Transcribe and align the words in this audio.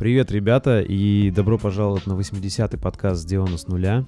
Привет, 0.00 0.32
ребята, 0.32 0.80
и 0.80 1.30
добро 1.30 1.58
пожаловать 1.58 2.06
на 2.06 2.14
80-й 2.14 2.78
подкаст 2.78 3.20
«Сделано 3.20 3.58
с 3.58 3.68
нуля». 3.68 4.06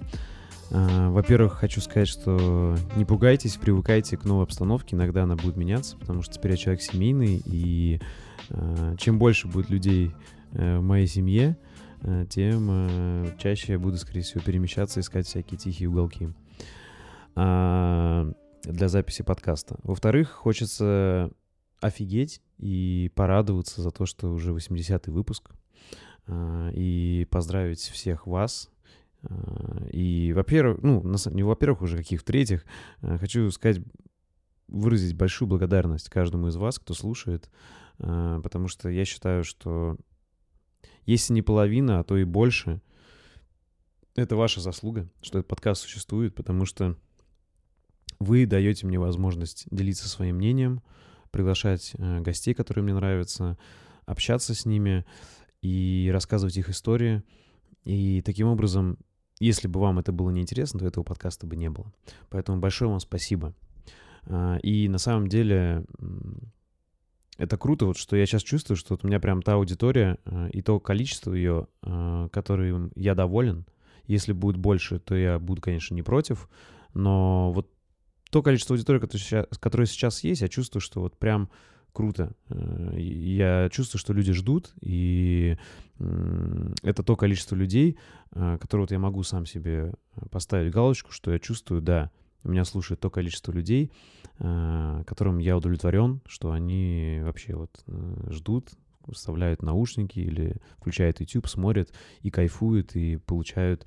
А, 0.71 1.11
во-первых, 1.11 1.53
хочу 1.53 1.83
сказать, 1.83 2.09
что 2.09 2.79
не 2.97 3.05
пугайтесь, 3.05 3.59
привыкайте 3.59 4.17
к 4.17 4.25
новой 4.25 4.45
обстановке, 4.45 4.97
иногда 4.97 5.25
она 5.25 5.37
будет 5.37 5.59
меняться, 5.59 5.99
потому 5.99 6.23
что 6.23 6.33
теперь 6.33 6.53
я 6.53 6.57
человек 6.57 6.81
семейный, 6.81 7.43
и 7.45 8.01
а, 8.49 8.97
чем 8.97 9.19
больше 9.19 9.49
будет 9.49 9.69
людей 9.69 10.13
э, 10.53 10.79
в 10.79 10.83
моей 10.83 11.07
семье, 11.07 11.59
э, 12.01 12.25
тем 12.27 12.69
э, 12.71 13.27
чаще 13.37 13.73
я 13.75 13.79
буду, 13.79 13.99
скорее 13.99 14.23
всего, 14.23 14.41
перемещаться, 14.41 14.99
искать 14.99 15.27
всякие 15.27 15.59
тихие 15.59 15.91
уголки 15.91 16.31
а, 17.35 18.33
для 18.65 18.89
записи 18.89 19.23
подкаста. 19.25 19.77
Во-вторых, 19.83 20.31
хочется 20.31 21.31
офигеть 21.83 22.41
и 22.57 23.13
порадоваться 23.15 23.83
за 23.83 23.91
то, 23.91 24.07
что 24.07 24.33
уже 24.33 24.53
80-й 24.53 25.11
выпуск, 25.11 25.51
и 26.29 27.27
поздравить 27.31 27.81
всех 27.81 28.27
вас. 28.27 28.73
Э, 29.23 29.89
и, 29.91 30.33
во-первых, 30.33 30.83
ну, 30.83 31.03
не 31.31 31.43
во-первых, 31.43 31.83
уже 31.83 31.97
каких 31.99 32.21
в-третьих, 32.21 32.65
э, 33.03 33.19
хочу 33.19 33.51
сказать, 33.51 33.83
выразить 34.69 35.17
большую 35.17 35.49
благодарность 35.49 36.09
каждому 36.09 36.49
из 36.49 36.57
вас, 36.57 36.79
кто 36.79 36.95
слушает, 36.95 37.51
э, 37.99 38.41
потому 38.43 38.69
что 38.69 38.89
я 38.89 39.05
считаю, 39.05 39.45
что 39.45 39.97
если 41.05 41.35
не 41.35 41.43
половина, 41.43 42.01
а 42.01 42.05
то 42.05 42.17
и 42.17 42.25
больше, 42.25 42.81
это 44.15 44.37
ваша 44.37 44.61
заслуга, 44.61 45.09
что 45.21 45.39
этот 45.39 45.49
подкаст 45.49 45.83
существует, 45.83 46.35
потому 46.35 46.65
что 46.65 46.97
вы 48.19 48.47
даете 48.47 48.87
мне 48.87 48.99
возможность 48.99 49.67
делиться 49.71 50.09
своим 50.09 50.37
мнением, 50.37 50.83
приглашать 51.31 51.95
гостей, 51.97 52.53
которые 52.53 52.85
мне 52.85 52.95
нравятся, 52.95 53.59
общаться 54.05 54.55
с 54.55 54.67
ними 54.67 55.07
и 55.63 56.11
рассказывать 56.13 56.57
их 56.57 56.69
истории. 56.69 57.23
И 57.85 58.23
таким 58.23 58.49
образом 58.49 58.99
если 59.43 59.67
бы 59.67 59.81
вам 59.81 59.99
это 59.99 60.13
было 60.13 60.31
неинтересно, 60.31 60.79
то 60.79 60.87
этого 60.87 61.03
подкаста 61.03 61.49
бы 61.49 61.57
не 61.57 61.69
было. 61.69 61.93
Поэтому 62.31 62.61
большое 62.61 62.89
вам 62.89 63.01
спасибо. 63.01 63.55
А, 64.27 64.59
и 64.63 64.89
на 64.89 64.99
самом 64.99 65.27
деле 65.27 65.85
это 67.39 67.57
круто, 67.57 67.87
вот 67.87 67.97
что 67.97 68.15
я 68.15 68.25
сейчас 68.25 68.45
чувствую, 68.45 68.77
что 68.77 68.95
вот 68.95 69.05
у 69.05 69.09
меня 69.09 69.19
прям 69.19 69.43
та 69.43 69.55
аудитория 69.55 70.19
а, 70.27 70.47
и 70.53 70.63
то 70.63 70.79
количество 70.79 71.35
ее, 71.35 71.67
а, 71.83 72.29
которым 72.29 72.93
я 72.95 73.17
доволен. 73.17 73.67
Если 74.07 74.33
будет 74.33 74.59
больше, 74.59 75.01
то 75.01 75.17
я 75.17 75.41
буду, 75.41 75.61
конечно, 75.61 75.93
не 75.95 76.03
против. 76.03 76.49
Но 76.95 77.51
вот 77.53 77.69
то 78.31 78.43
количество 78.43 78.75
аудитории, 78.75 79.01
которое 79.01 79.21
сейчас, 79.21 79.47
которое 79.59 79.87
сейчас 79.87 80.23
есть, 80.23 80.43
я 80.43 80.49
чувствую, 80.49 80.81
что 80.81 81.01
вот 81.01 81.19
прям 81.19 81.51
круто. 81.93 82.33
Э, 82.49 82.95
я 82.99 83.69
чувствую, 83.71 84.01
что 84.01 84.13
люди 84.13 84.33
ждут, 84.33 84.73
и 84.81 85.57
это 86.83 87.05
то 87.05 87.15
количество 87.17 87.55
людей, 87.55 87.97
э, 88.33 88.59
которые 88.61 88.85
вот 88.85 88.91
я 88.91 88.99
могу 88.99 89.23
сам 89.23 89.47
себе 89.47 89.95
поставить 90.31 90.73
галочку, 90.73 91.13
что 91.13 91.31
я 91.33 91.39
чувствую, 91.39 91.81
да, 91.81 92.11
меня 92.43 92.65
слушает 92.65 92.99
то 93.01 93.09
количество 93.09 93.53
людей, 93.53 93.93
э, 94.39 95.05
которым 95.07 95.39
я 95.39 95.57
удовлетворен, 95.57 96.23
что 96.27 96.51
они 96.51 97.21
вообще 97.23 97.55
вот 97.55 97.85
ждут, 98.31 98.71
вставляют 99.13 99.63
наушники 99.63 100.19
или 100.19 100.57
включают 100.77 101.21
YouTube, 101.21 101.49
смотрят 101.49 101.93
и 102.21 102.31
кайфуют, 102.31 102.95
и 102.95 103.17
получают 103.17 103.87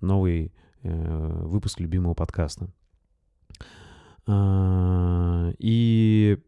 новый 0.00 0.54
выпуск 0.82 1.78
любимого 1.78 2.14
подкаста. 2.14 2.70
А, 4.26 5.52
и 5.58 6.38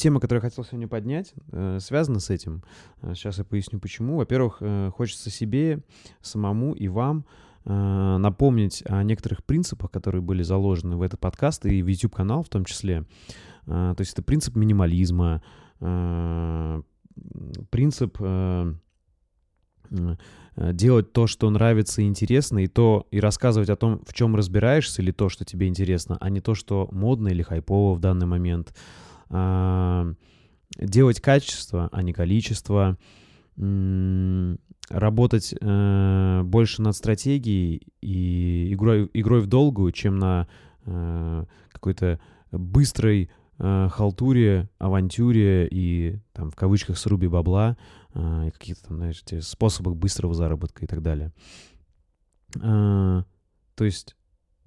тема, 0.00 0.18
которую 0.18 0.42
я 0.42 0.48
хотел 0.48 0.64
сегодня 0.64 0.88
поднять, 0.88 1.34
э, 1.52 1.78
связана 1.80 2.20
с 2.20 2.30
этим. 2.30 2.62
Сейчас 3.02 3.38
э, 3.38 3.42
я 3.42 3.44
поясню, 3.44 3.78
почему. 3.78 4.16
Во-первых, 4.16 4.58
э, 4.60 4.90
хочется 4.94 5.30
себе, 5.30 5.82
самому 6.20 6.72
и 6.72 6.88
вам 6.88 7.24
напомнить 7.66 8.82
о 8.86 9.02
некоторых 9.02 9.44
принципах, 9.44 9.90
которые 9.90 10.22
были 10.22 10.42
заложены 10.42 10.96
в 10.96 11.02
этот 11.02 11.20
подкаст 11.20 11.66
и 11.66 11.82
в 11.82 11.86
YouTube-канал 11.86 12.42
в 12.42 12.48
том 12.48 12.64
числе. 12.64 13.04
То 13.66 13.96
есть 13.98 14.14
это 14.14 14.22
принцип 14.22 14.56
минимализма, 14.56 15.42
принцип 17.68 18.18
делать 20.56 21.12
то, 21.12 21.26
что 21.26 21.48
нравится 21.50 22.02
и 22.02 22.06
интересно, 22.06 22.58
и 22.58 22.66
то, 22.66 23.06
и 23.10 23.20
рассказывать 23.20 23.70
о 23.70 23.76
том, 23.76 24.02
в 24.06 24.12
чем 24.12 24.36
разбираешься, 24.36 25.02
или 25.02 25.10
то, 25.10 25.28
что 25.28 25.44
тебе 25.44 25.68
интересно, 25.68 26.16
а 26.20 26.28
не 26.28 26.40
то, 26.40 26.54
что 26.54 26.88
модно 26.92 27.28
или 27.28 27.42
хайпово 27.42 27.94
в 27.94 28.00
данный 28.00 28.26
момент. 28.26 28.74
А, 29.30 30.12
делать 30.76 31.20
качество, 31.20 31.88
а 31.92 32.02
не 32.02 32.12
количество. 32.12 32.98
Работать 34.88 35.54
э, 35.60 36.42
больше 36.44 36.82
над 36.82 36.96
стратегией 36.96 37.82
и 38.00 38.72
игрой, 38.72 39.08
игрой 39.14 39.40
в 39.40 39.46
долгую, 39.46 39.92
чем 39.92 40.18
на 40.18 40.48
э, 40.84 41.44
какой-то 41.70 42.18
быстрой 42.50 43.30
э, 43.58 43.88
халтуре, 43.88 44.68
авантюре 44.78 45.68
и 45.70 46.18
там 46.32 46.50
в 46.50 46.56
кавычках 46.56 46.98
срубе 46.98 47.28
бабла 47.28 47.76
э, 47.78 47.99
и 48.14 48.50
какие-то 48.50 48.88
там, 48.88 48.96
знаешь, 48.96 49.22
эти 49.24 49.40
способы 49.40 49.94
быстрого 49.94 50.34
заработка 50.34 50.84
и 50.84 50.88
так 50.88 51.02
далее. 51.02 51.32
Э, 52.56 53.22
то 53.74 53.84
есть 53.84 54.16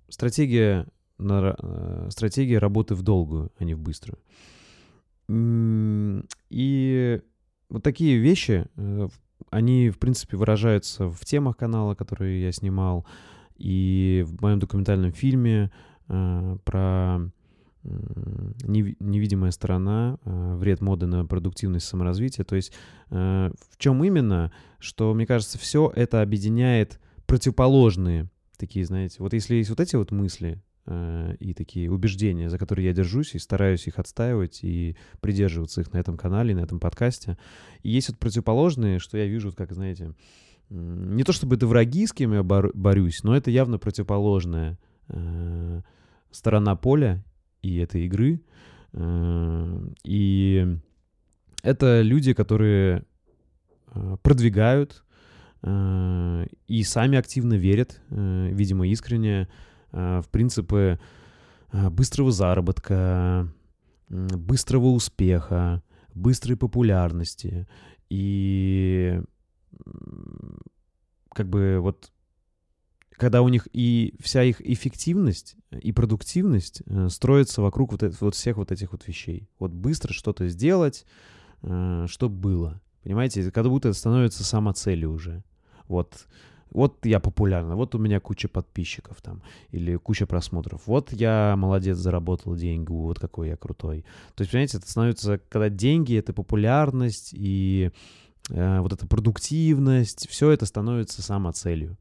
стратегия, 0.09 0.87
на, 1.17 1.55
э, 1.57 2.07
стратегия 2.09 2.59
работы 2.59 2.95
в 2.95 3.01
долгую, 3.01 3.51
а 3.57 3.63
не 3.63 3.73
в 3.73 3.79
быструю. 3.79 4.19
И 6.49 7.21
вот 7.69 7.83
такие 7.83 8.17
вещи, 8.17 8.67
э, 8.75 9.07
они, 9.49 9.89
в 9.89 9.99
принципе, 9.99 10.37
выражаются 10.37 11.09
в 11.09 11.19
темах 11.25 11.57
канала, 11.57 11.95
которые 11.95 12.41
я 12.41 12.51
снимал, 12.51 13.05
и 13.55 14.23
в 14.25 14.41
моем 14.41 14.59
документальном 14.59 15.11
фильме 15.11 15.71
про 16.07 17.19
невидимая 17.83 19.51
сторона, 19.51 20.17
э, 20.23 20.55
вред 20.55 20.81
моды 20.81 21.05
на 21.05 21.25
продуктивность 21.25 21.85
саморазвитие. 21.85 22.45
То 22.45 22.55
есть 22.55 22.71
э, 23.09 23.51
в 23.71 23.77
чем 23.77 24.03
именно, 24.03 24.51
что, 24.79 25.13
мне 25.13 25.25
кажется, 25.25 25.57
все 25.57 25.91
это 25.95 26.21
объединяет 26.21 26.99
противоположные 27.25 28.29
такие, 28.57 28.85
знаете, 28.85 29.17
вот 29.19 29.33
если 29.33 29.55
есть 29.55 29.69
вот 29.69 29.79
эти 29.81 29.97
вот 29.97 30.11
мысли 30.11 30.61
э, 30.85 31.35
и 31.39 31.53
такие 31.53 31.91
убеждения, 31.91 32.49
за 32.49 32.57
которые 32.57 32.85
я 32.87 32.93
держусь 32.93 33.35
и 33.35 33.39
стараюсь 33.39 33.87
их 33.87 33.99
отстаивать 33.99 34.59
и 34.63 34.95
придерживаться 35.19 35.81
их 35.81 35.91
на 35.91 35.97
этом 35.97 36.15
канале, 36.15 36.55
на 36.55 36.61
этом 36.61 36.79
подкасте, 36.79 37.37
и 37.81 37.89
есть 37.89 38.09
вот 38.09 38.19
противоположные, 38.19 38.99
что 38.99 39.17
я 39.17 39.25
вижу, 39.25 39.51
как, 39.51 39.73
знаете, 39.73 40.13
не 40.69 41.23
то 41.23 41.33
чтобы 41.33 41.57
это 41.57 41.67
враги, 41.67 42.07
с 42.07 42.13
кем 42.13 42.33
я 42.33 42.43
борюсь, 42.43 43.23
но 43.23 43.35
это 43.35 43.51
явно 43.51 43.77
противоположная 43.77 44.79
сторона 46.31 46.75
поля, 46.75 47.23
и 47.63 47.77
этой 47.77 48.05
игры. 48.05 48.41
Э, 48.93 49.87
и 50.03 50.77
это 51.63 52.01
люди, 52.01 52.33
которые 52.33 53.03
э, 53.87 54.17
продвигают 54.21 55.03
э, 55.63 56.45
и 56.67 56.83
сами 56.83 57.17
активно 57.17 57.55
верят, 57.55 58.01
видимо, 58.09 58.87
искренне, 58.87 59.47
в 59.91 60.25
принципы 60.31 60.99
быстрого 61.71 62.31
заработка, 62.31 63.47
быстрого 64.09 64.87
успеха, 64.87 65.83
быстрой 66.15 66.57
популярности. 66.57 67.67
И 68.09 69.21
как 71.29 71.47
бы 71.47 71.77
вот 71.79 72.11
когда 73.17 73.41
у 73.41 73.49
них 73.49 73.67
и 73.73 74.15
вся 74.19 74.43
их 74.43 74.61
эффективность 74.61 75.55
и 75.71 75.91
продуктивность 75.91 76.81
э, 76.85 77.09
строится 77.09 77.61
вокруг 77.61 77.91
вот, 77.91 78.03
это, 78.03 78.15
вот 78.19 78.35
всех 78.35 78.57
вот 78.57 78.71
этих 78.71 78.91
вот 78.91 79.07
вещей. 79.07 79.47
Вот 79.59 79.71
быстро 79.71 80.13
что-то 80.13 80.47
сделать, 80.47 81.05
э, 81.61 82.05
чтобы 82.07 82.35
было. 82.35 82.81
Понимаете, 83.03 83.51
когда 83.51 83.69
будто 83.69 83.89
это 83.89 83.97
становится 83.97 84.43
самоцелью 84.43 85.11
уже. 85.11 85.43
Вот, 85.87 86.27
вот 86.71 87.05
я 87.05 87.19
популярна, 87.19 87.75
вот 87.75 87.93
у 87.93 87.99
меня 87.99 88.19
куча 88.19 88.47
подписчиков 88.47 89.21
там, 89.21 89.43
или 89.71 89.95
куча 89.97 90.25
просмотров. 90.25 90.81
Вот 90.87 91.11
я 91.11 91.55
молодец, 91.57 91.97
заработал 91.97 92.55
деньги, 92.55 92.89
вот 92.89 93.19
какой 93.19 93.49
я 93.49 93.57
крутой. 93.57 94.05
То 94.35 94.41
есть, 94.41 94.51
понимаете, 94.51 94.77
это 94.77 94.89
становится, 94.89 95.39
когда 95.49 95.69
деньги— 95.69 96.15
это 96.17 96.33
популярность 96.33 97.29
и 97.33 97.91
э, 98.49 98.79
вот 98.79 98.93
эта 98.93 99.05
продуктивность, 99.05 100.27
все 100.29 100.49
это 100.49 100.65
становится 100.65 101.21
самоцелью. 101.21 101.97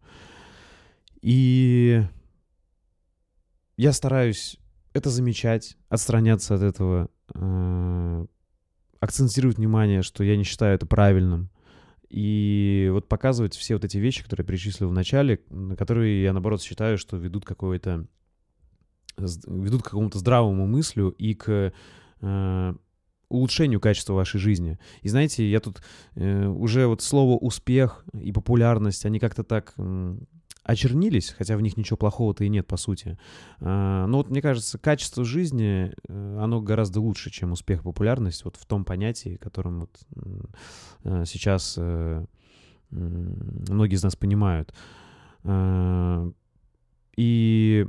И 1.23 2.03
я 3.77 3.93
стараюсь 3.93 4.59
это 4.93 5.09
замечать, 5.09 5.77
отстраняться 5.89 6.55
от 6.55 6.63
этого, 6.63 7.09
э, 7.35 8.27
акцентировать 9.01 9.57
внимание, 9.57 10.03
что 10.03 10.25
я 10.25 10.37
не 10.37 10.45
считаю 10.45 10.75
это 10.75 10.87
правильным. 10.87 11.49
И 12.11 12.91
вот 12.93 13.09
показывать 13.09 13.57
все 13.57 13.75
вот 13.75 13.85
эти 13.85 13.97
вещи, 13.97 14.23
которые 14.23 14.45
я 14.45 14.49
перечислил 14.49 14.89
в 14.91 14.93
начале, 14.93 15.41
на 15.49 15.77
которые 15.77 16.23
я, 16.23 16.33
наоборот, 16.33 16.61
считаю, 16.61 16.99
что 16.99 17.17
ведут 17.17 17.45
какое-то 17.45 18.07
ведут 19.17 19.83
к 19.83 19.87
какому-то 19.87 20.19
здравому 20.19 20.67
мыслю 20.67 21.11
и 21.11 21.35
к 21.35 21.73
э, 22.21 22.75
улучшению 23.29 23.81
качества 23.81 24.15
вашей 24.15 24.41
жизни. 24.41 24.79
И 25.03 25.09
знаете, 25.09 25.49
я 25.51 25.61
тут 25.61 25.83
э, 26.15 26.47
уже 26.47 26.87
вот 26.87 27.03
слово 27.03 27.37
успех 27.37 28.05
и 28.15 28.33
популярность, 28.33 29.05
они 29.07 29.19
как-то 29.19 29.45
так 29.45 29.75
очернились, 30.65 31.31
хотя 31.31 31.57
в 31.57 31.61
них 31.61 31.77
ничего 31.77 31.97
плохого-то 31.97 32.45
и 32.45 32.49
нет, 32.49 32.67
по 32.67 32.77
сути. 32.77 33.19
Э, 33.61 34.07
но 34.07 34.19
вот 34.19 34.31
мне 34.31 34.41
кажется, 34.41 34.79
качество 34.79 35.25
жизни, 35.25 35.93
э, 36.09 36.39
оно 36.41 36.61
гораздо 36.61 37.01
лучше, 37.01 37.31
чем 37.31 37.53
успех 37.53 37.81
и 37.81 37.85
популярность, 37.85 38.45
вот 38.45 38.57
в 38.57 38.67
том 38.67 38.85
понятии, 38.85 39.37
которым 39.37 39.81
вот 39.81 40.01
э, 41.05 41.25
сейчас 41.27 41.75
э, 41.79 42.25
многие 42.91 43.95
из 43.95 44.05
нас 44.05 44.15
понимают. 44.15 44.73
Э, 45.45 46.31
и 47.17 47.87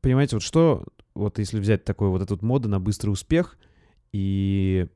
понимаете, 0.00 0.36
вот 0.36 0.42
что, 0.42 0.84
вот 1.14 1.38
если 1.38 1.58
взять 1.58 1.84
такой 1.84 2.08
вот 2.08 2.22
эту 2.22 2.44
моду 2.44 2.68
на 2.68 2.78
быстрый 2.78 3.10
успех 3.10 3.58
и 4.12 4.86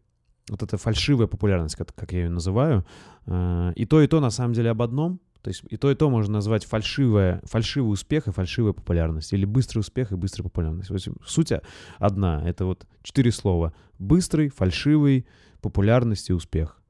вот 0.48 0.62
эта 0.62 0.78
фальшивая 0.78 1.26
популярность, 1.26 1.76
как, 1.76 1.94
как 1.94 2.12
я 2.12 2.20
ее 2.20 2.30
называю, 2.30 2.86
э, 3.26 3.72
и 3.74 3.84
то, 3.86 4.00
и 4.00 4.06
то 4.06 4.20
на 4.20 4.30
самом 4.30 4.54
деле 4.54 4.70
об 4.70 4.82
одном, 4.82 5.20
то 5.42 5.48
есть 5.48 5.62
и 5.68 5.76
то, 5.76 5.90
и 5.90 5.94
то 5.94 6.10
можно 6.10 6.34
назвать 6.34 6.64
фальшивое, 6.64 7.40
фальшивый 7.44 7.92
успех 7.92 8.26
и 8.26 8.32
фальшивая 8.32 8.72
популярность, 8.72 9.32
или 9.32 9.44
быстрый 9.44 9.80
успех 9.80 10.12
и 10.12 10.16
быстрая 10.16 10.44
популярность. 10.44 10.90
Вот 10.90 11.00
суть 11.26 11.52
одна, 11.98 12.42
это 12.48 12.64
вот 12.64 12.86
четыре 13.02 13.30
слова. 13.30 13.72
Быстрый, 13.98 14.48
фальшивый, 14.48 15.26
популярность 15.60 16.30
и 16.30 16.32
успех. 16.32 16.80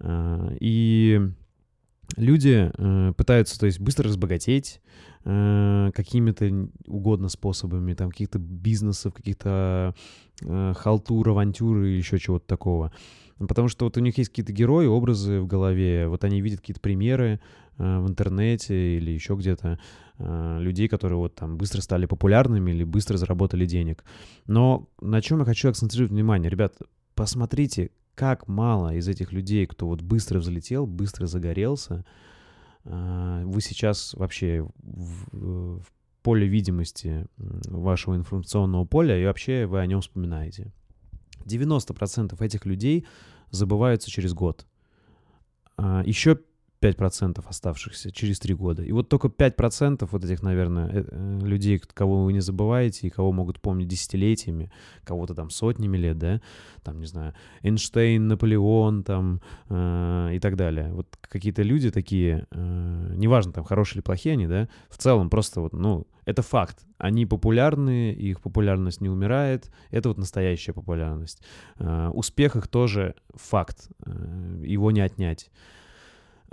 Э, 0.00 0.56
и 0.60 1.20
люди 2.16 2.70
э, 2.76 3.12
пытаются, 3.16 3.58
то 3.58 3.66
есть, 3.66 3.80
быстро 3.80 4.08
разбогатеть 4.08 4.80
э, 5.24 5.90
какими-то 5.94 6.68
угодно 6.86 7.28
способами, 7.28 7.94
там, 7.94 8.10
каких-то 8.10 8.38
бизнесов, 8.38 9.14
каких-то 9.14 9.94
э, 10.42 10.74
халтур, 10.76 11.28
авантюр 11.28 11.82
и 11.82 11.96
еще 11.96 12.18
чего-то 12.18 12.46
такого. 12.46 12.92
Потому 13.38 13.68
что 13.68 13.84
вот 13.86 13.96
у 13.96 14.00
них 14.00 14.16
есть 14.18 14.30
какие-то 14.30 14.52
герои, 14.52 14.86
образы 14.86 15.40
в 15.40 15.46
голове, 15.46 16.08
вот 16.08 16.24
они 16.24 16.40
видят 16.40 16.60
какие-то 16.60 16.80
примеры 16.80 17.40
э, 17.78 17.98
в 17.98 18.08
интернете 18.08 18.96
или 18.96 19.10
еще 19.10 19.34
где-то 19.34 19.78
э, 20.18 20.58
людей, 20.60 20.88
которые 20.88 21.18
вот 21.18 21.34
там 21.34 21.56
быстро 21.56 21.80
стали 21.80 22.06
популярными 22.06 22.70
или 22.70 22.84
быстро 22.84 23.16
заработали 23.16 23.66
денег. 23.66 24.04
Но 24.46 24.88
на 25.00 25.20
чем 25.20 25.40
я 25.40 25.44
хочу 25.44 25.68
акцентировать 25.68 26.12
внимание? 26.12 26.48
Ребят, 26.48 26.76
посмотрите, 27.14 27.90
как 28.14 28.46
мало 28.46 28.94
из 28.94 29.08
этих 29.08 29.32
людей, 29.32 29.66
кто 29.66 29.88
вот 29.88 30.00
быстро 30.02 30.38
взлетел, 30.38 30.86
быстро 30.86 31.26
загорелся, 31.26 32.04
вы 32.84 33.60
сейчас 33.60 34.14
вообще 34.14 34.66
в, 34.82 35.78
в 35.80 35.92
поле 36.22 36.46
видимости 36.46 37.26
вашего 37.36 38.16
информационного 38.16 38.84
поля, 38.84 39.18
и 39.20 39.24
вообще 39.24 39.66
вы 39.66 39.80
о 39.80 39.86
нем 39.86 40.00
вспоминаете. 40.00 40.72
90% 41.44 42.42
этих 42.42 42.64
людей 42.64 43.06
забываются 43.50 44.10
через 44.10 44.32
год. 44.32 44.66
А, 45.76 46.02
Еще 46.04 46.40
5% 46.84 47.42
оставшихся 47.46 48.10
через 48.12 48.38
3 48.40 48.54
года. 48.54 48.82
И 48.82 48.92
вот 48.92 49.08
только 49.08 49.28
5% 49.28 50.06
вот 50.10 50.24
этих, 50.24 50.42
наверное, 50.42 50.88
э, 50.88 51.04
э, 51.10 51.38
людей, 51.42 51.78
кого 51.78 52.24
вы 52.24 52.32
не 52.32 52.40
забываете 52.40 53.06
и 53.06 53.10
кого 53.10 53.32
могут 53.32 53.60
помнить 53.60 53.88
десятилетиями, 53.88 54.70
кого-то 55.04 55.34
там 55.34 55.50
сотнями 55.50 55.96
лет, 55.96 56.18
да, 56.18 56.40
там, 56.82 57.00
не 57.00 57.06
знаю, 57.06 57.32
Эйнштейн, 57.62 58.28
Наполеон 58.28 59.02
там 59.02 59.40
э, 59.70 60.30
и 60.34 60.38
так 60.38 60.56
далее. 60.56 60.92
Вот 60.92 61.08
какие-то 61.20 61.62
люди 61.62 61.90
такие, 61.90 62.46
э, 62.50 63.14
неважно, 63.16 63.52
там, 63.52 63.64
хорошие 63.64 63.96
или 63.96 64.02
плохие 64.02 64.34
они, 64.34 64.46
да, 64.46 64.68
в 64.90 64.98
целом 64.98 65.30
просто 65.30 65.60
вот, 65.60 65.72
ну, 65.72 66.06
это 66.26 66.42
факт. 66.42 66.84
Они 66.98 67.26
популярны, 67.26 68.12
их 68.12 68.40
популярность 68.40 69.00
не 69.00 69.08
умирает. 69.08 69.70
Это 69.90 70.08
вот 70.08 70.18
настоящая 70.18 70.72
популярность. 70.72 71.42
Э, 71.78 72.10
успех 72.12 72.56
их 72.56 72.68
тоже 72.68 73.14
факт. 73.34 73.88
Э, 74.06 74.62
его 74.62 74.90
не 74.90 75.00
отнять. 75.00 75.50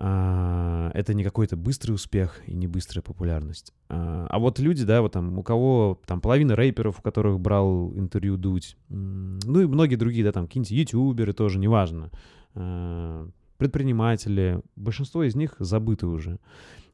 А, 0.04 0.90
это 0.96 1.14
не 1.14 1.24
какой-то 1.24 1.56
быстрый 1.56 1.92
успех 1.92 2.42
и 2.48 2.56
не 2.56 2.66
быстрая 2.66 3.04
популярность. 3.04 3.72
А, 3.88 4.26
а 4.32 4.40
вот 4.40 4.58
люди, 4.58 4.84
да, 4.84 5.04
вот 5.04 5.12
там, 5.12 5.38
у 5.38 5.44
кого 5.44 6.02
там 6.08 6.22
половина 6.22 6.56
рэперов, 6.56 6.98
у 6.98 7.02
которых 7.04 7.40
брал 7.40 7.94
интервью 7.96 8.36
Дудь, 8.36 8.78
ну 8.90 9.62
и 9.62 9.68
многие 9.68 9.98
другие, 9.98 10.26
да, 10.26 10.32
там 10.32 10.48
какие-нибудь 10.48 10.72
ютуберы 10.72 11.34
тоже, 11.34 11.60
неважно, 11.60 12.10
а, 12.56 13.30
предприниматели, 13.60 14.62
большинство 14.76 15.22
из 15.24 15.36
них 15.36 15.56
забыты 15.60 16.08
уже. 16.08 16.40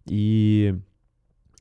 И 0.06 0.78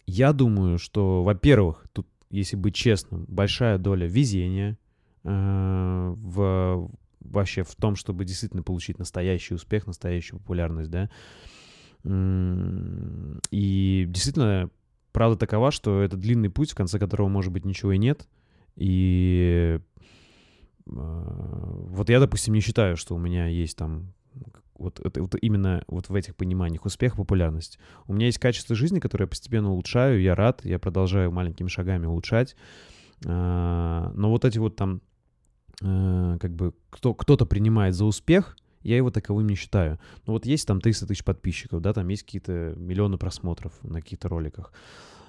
я 0.05 0.33
думаю, 0.33 0.79
что, 0.79 1.23
во-первых, 1.23 1.85
тут, 1.93 2.09
если 2.29 2.57
быть 2.57 2.75
честным, 2.75 3.25
большая 3.29 3.79
доля 3.79 4.09
везения 4.09 4.77
в 5.23 6.91
вообще 7.31 7.63
в 7.63 7.75
том, 7.75 7.97
чтобы 7.97 8.25
действительно 8.25 8.63
получить 8.63 8.99
настоящий 8.99 9.55
успех, 9.55 9.87
настоящую 9.87 10.41
популярность, 10.41 10.91
да. 10.91 11.11
И 13.51 14.05
действительно, 14.09 14.71
правда 15.13 15.37
такова, 15.37 15.71
что 15.71 16.03
это 16.03 16.17
длинный 16.17 16.51
путь, 16.51 16.73
в 16.73 16.77
конце 16.77 16.99
которого, 16.99 17.29
может 17.29 17.53
быть, 17.53 17.65
ничего 17.65 17.93
и 17.93 17.99
нет. 17.99 18.29
И 18.77 19.81
а, 20.89 21.73
вот 21.89 22.09
я, 22.11 22.21
допустим, 22.21 22.55
не 22.55 22.61
считаю, 22.61 22.97
что 22.97 23.15
у 23.15 23.19
меня 23.19 23.47
есть 23.47 23.77
там 23.77 24.13
вот, 24.79 25.01
это, 25.01 25.23
вот 25.23 25.35
именно 25.41 25.83
вот 25.89 26.09
в 26.09 26.15
этих 26.15 26.37
пониманиях 26.37 26.85
успех, 26.85 27.17
популярность. 27.17 27.79
У 28.07 28.13
меня 28.13 28.27
есть 28.27 28.39
качество 28.39 28.77
жизни, 28.77 29.01
которое 29.01 29.25
я 29.25 29.29
постепенно 29.29 29.71
улучшаю, 29.71 30.21
я 30.21 30.35
рад, 30.35 30.65
я 30.65 30.79
продолжаю 30.79 31.33
маленькими 31.33 31.69
шагами 31.69 32.07
улучшать. 32.07 32.57
А, 33.25 34.13
но 34.15 34.31
вот 34.31 34.45
эти 34.45 34.59
вот 34.59 34.77
там 34.77 35.01
э, 35.83 36.39
как 36.41 36.55
бы 36.55 36.75
кто, 36.91 37.15
кто-то 37.15 37.47
принимает 37.47 37.95
за 37.95 38.05
успех, 38.05 38.57
я 38.83 38.97
его 38.97 39.11
таковым 39.11 39.47
не 39.49 39.57
считаю. 39.57 39.99
Ну 40.27 40.33
вот 40.35 40.47
есть 40.47 40.67
там 40.67 40.81
300 40.81 41.07
тысяч 41.07 41.25
подписчиков, 41.25 41.83
да, 41.83 41.93
там 41.93 42.07
есть 42.09 42.23
какие-то 42.23 42.75
миллионы 42.77 43.19
просмотров 43.19 43.73
на 43.83 44.01
каких-то 44.01 44.29
роликах. 44.29 44.73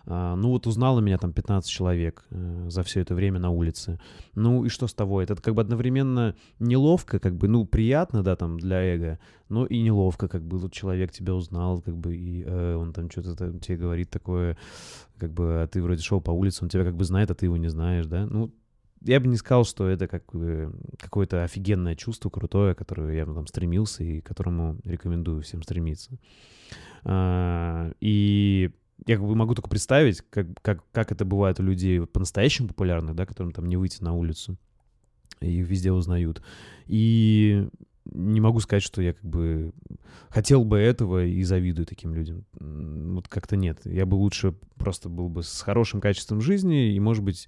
А, 0.09 0.35
ну 0.35 0.49
вот 0.49 0.67
узнало 0.67 1.01
меня 1.01 1.17
там 1.17 1.33
15 1.33 1.69
человек 1.69 2.23
э, 2.29 2.67
за 2.69 2.83
все 2.83 3.01
это 3.01 3.13
время 3.13 3.39
на 3.39 3.49
улице. 3.49 3.99
Ну 4.35 4.63
и 4.63 4.69
что 4.69 4.87
с 4.87 4.93
того? 4.93 5.21
Это 5.21 5.35
как 5.35 5.53
бы 5.53 5.61
одновременно 5.61 6.35
неловко, 6.59 7.19
как 7.19 7.35
бы, 7.35 7.49
ну 7.49 7.65
приятно, 7.65 8.23
да, 8.23 8.37
там 8.37 8.57
для 8.57 8.81
эго, 8.81 9.19
но 9.49 9.65
и 9.65 9.81
неловко, 9.81 10.29
как 10.29 10.43
бы 10.43 10.59
вот 10.59 10.71
человек 10.71 11.11
тебя 11.11 11.33
узнал, 11.33 11.81
как 11.81 11.97
бы, 11.97 12.15
и 12.15 12.43
э, 12.45 12.75
он 12.75 12.93
там 12.93 13.11
что-то 13.11 13.59
тебе 13.59 13.77
говорит 13.77 14.09
такое, 14.09 14.57
как 15.17 15.33
бы, 15.33 15.63
а 15.63 15.67
ты 15.67 15.83
вроде 15.83 16.01
шел 16.01 16.21
по 16.21 16.31
улице, 16.31 16.63
он 16.63 16.69
тебя 16.69 16.85
как 16.85 16.95
бы 16.95 17.03
знает, 17.03 17.29
а 17.31 17.35
ты 17.35 17.47
его 17.47 17.57
не 17.57 17.67
знаешь, 17.67 18.05
да? 18.05 18.25
Ну, 18.27 18.53
я 19.01 19.19
бы 19.19 19.27
не 19.27 19.37
сказал, 19.37 19.65
что 19.65 19.87
это 19.87 20.07
как 20.07 20.23
какое-то 20.99 21.43
офигенное 21.43 21.95
чувство, 21.95 22.29
крутое, 22.29 22.75
которое 22.75 23.15
я 23.15 23.25
там 23.25 23.47
стремился 23.47 24.03
и 24.03 24.21
которому 24.21 24.77
рекомендую 24.83 25.41
всем 25.41 25.63
стремиться. 25.63 26.17
А, 27.03 27.91
и 28.01 28.71
я 29.05 29.15
как 29.17 29.25
бы 29.25 29.35
могу 29.35 29.53
только 29.55 29.69
представить, 29.69 30.21
как, 30.29 30.47
как, 30.61 30.83
как 30.91 31.11
это 31.11 31.25
бывает 31.25 31.59
у 31.59 31.63
людей 31.63 32.05
по-настоящему 32.05 32.69
популярных, 32.69 33.15
да, 33.15 33.25
которым 33.25 33.51
там 33.51 33.65
не 33.65 33.77
выйти 33.77 34.03
на 34.03 34.13
улицу, 34.13 34.57
и 35.39 35.59
их 35.59 35.67
везде 35.67 35.91
узнают. 35.91 36.41
И 36.87 37.67
не 38.05 38.41
могу 38.41 38.59
сказать, 38.59 38.83
что 38.83 39.01
я 39.01 39.13
как 39.13 39.23
бы 39.23 39.73
хотел 40.29 40.63
бы 40.63 40.77
этого 40.77 41.25
и 41.25 41.43
завидую 41.43 41.85
таким 41.85 42.13
людям. 42.13 42.45
Вот 42.53 43.27
как-то 43.27 43.55
нет. 43.55 43.79
Я 43.85 44.05
бы 44.05 44.15
лучше 44.15 44.53
просто 44.75 45.09
был 45.09 45.29
бы 45.29 45.43
с 45.43 45.61
хорошим 45.61 46.01
качеством 46.01 46.41
жизни 46.41 46.93
и, 46.93 46.99
может 46.99 47.23
быть, 47.23 47.47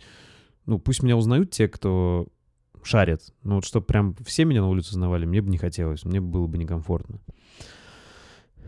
ну, 0.69 0.77
пусть 0.77 1.01
меня 1.01 1.17
узнают 1.17 1.49
те, 1.49 1.67
кто 1.67 2.27
шарит. 2.83 3.21
Ну, 3.43 3.55
вот 3.55 3.65
чтобы 3.65 3.87
прям 3.87 4.15
все 4.23 4.45
меня 4.45 4.61
на 4.61 4.69
улице 4.69 4.91
узнавали, 4.91 5.25
мне 5.25 5.41
бы 5.41 5.49
не 5.49 5.57
хотелось, 5.57 6.05
мне 6.05 6.21
было 6.21 6.45
бы 6.45 6.59
некомфортно. 6.59 7.19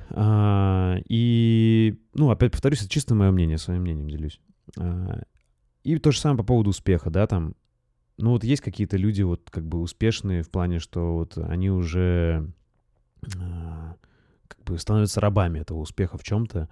А, 0.09 0.97
и, 1.07 2.01
ну, 2.15 2.31
опять 2.31 2.51
повторюсь, 2.51 2.81
это 2.81 2.89
чисто 2.89 3.13
мое 3.13 3.29
мнение, 3.31 3.59
своим 3.59 3.83
мнением 3.83 4.09
делюсь. 4.09 4.41
А, 4.79 5.21
и 5.83 5.97
то 5.99 6.11
же 6.11 6.19
самое 6.19 6.39
по 6.39 6.43
поводу 6.43 6.71
успеха, 6.71 7.11
да, 7.11 7.27
там, 7.27 7.53
ну, 8.17 8.31
вот 8.31 8.43
есть 8.43 8.63
какие-то 8.63 8.97
люди 8.97 9.21
вот 9.21 9.49
как 9.51 9.67
бы 9.67 9.79
успешные 9.79 10.41
в 10.41 10.49
плане, 10.49 10.79
что 10.79 11.13
вот 11.13 11.37
они 11.37 11.69
уже 11.69 12.51
а, 13.37 13.95
как 14.47 14.63
бы 14.63 14.79
становятся 14.79 15.21
рабами 15.21 15.59
этого 15.59 15.77
успеха 15.77 16.17
в 16.17 16.23
чем-то. 16.23 16.67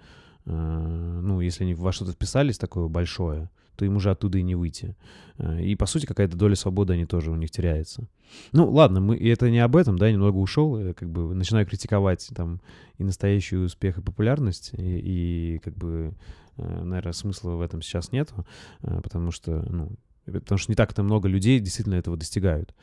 А, 0.46 1.20
ну, 1.22 1.40
если 1.40 1.64
они 1.64 1.74
во 1.74 1.92
что-то 1.92 2.12
вписались 2.12 2.58
такое 2.58 2.88
большое, 2.88 3.50
то 3.76 3.84
им 3.84 3.96
уже 3.96 4.10
оттуда 4.10 4.38
и 4.38 4.42
не 4.42 4.54
выйти. 4.54 4.96
Э, 5.38 5.62
и, 5.62 5.74
по 5.74 5.86
сути, 5.86 6.06
какая-то 6.06 6.36
доля 6.36 6.54
свободы 6.54 6.92
они 6.92 7.06
тоже 7.06 7.30
у 7.30 7.36
них 7.36 7.50
теряется. 7.50 8.06
Ну, 8.52 8.70
ладно, 8.70 9.00
мы, 9.00 9.16
и 9.16 9.28
это 9.28 9.50
не 9.50 9.58
об 9.58 9.74
этом, 9.74 9.98
да, 9.98 10.10
немного 10.10 10.36
ушел, 10.36 10.94
как 10.94 11.08
бы 11.08 11.34
начинаю 11.34 11.66
критиковать 11.66 12.28
там 12.34 12.60
и 12.98 13.04
настоящий 13.04 13.56
успех, 13.56 13.98
и 13.98 14.02
популярность, 14.02 14.72
и, 14.74 15.54
и 15.54 15.58
как 15.60 15.74
бы, 15.76 16.14
э, 16.58 16.82
наверное, 16.84 17.12
смысла 17.12 17.52
в 17.52 17.60
этом 17.60 17.82
сейчас 17.82 18.12
нету, 18.12 18.46
э, 18.82 19.00
потому 19.02 19.30
что, 19.30 19.64
ну, 19.68 19.92
потому 20.26 20.58
что 20.58 20.70
не 20.70 20.76
так-то 20.76 21.02
много 21.02 21.28
людей 21.28 21.58
действительно 21.58 21.94
этого 21.94 22.16
достигают. 22.16 22.74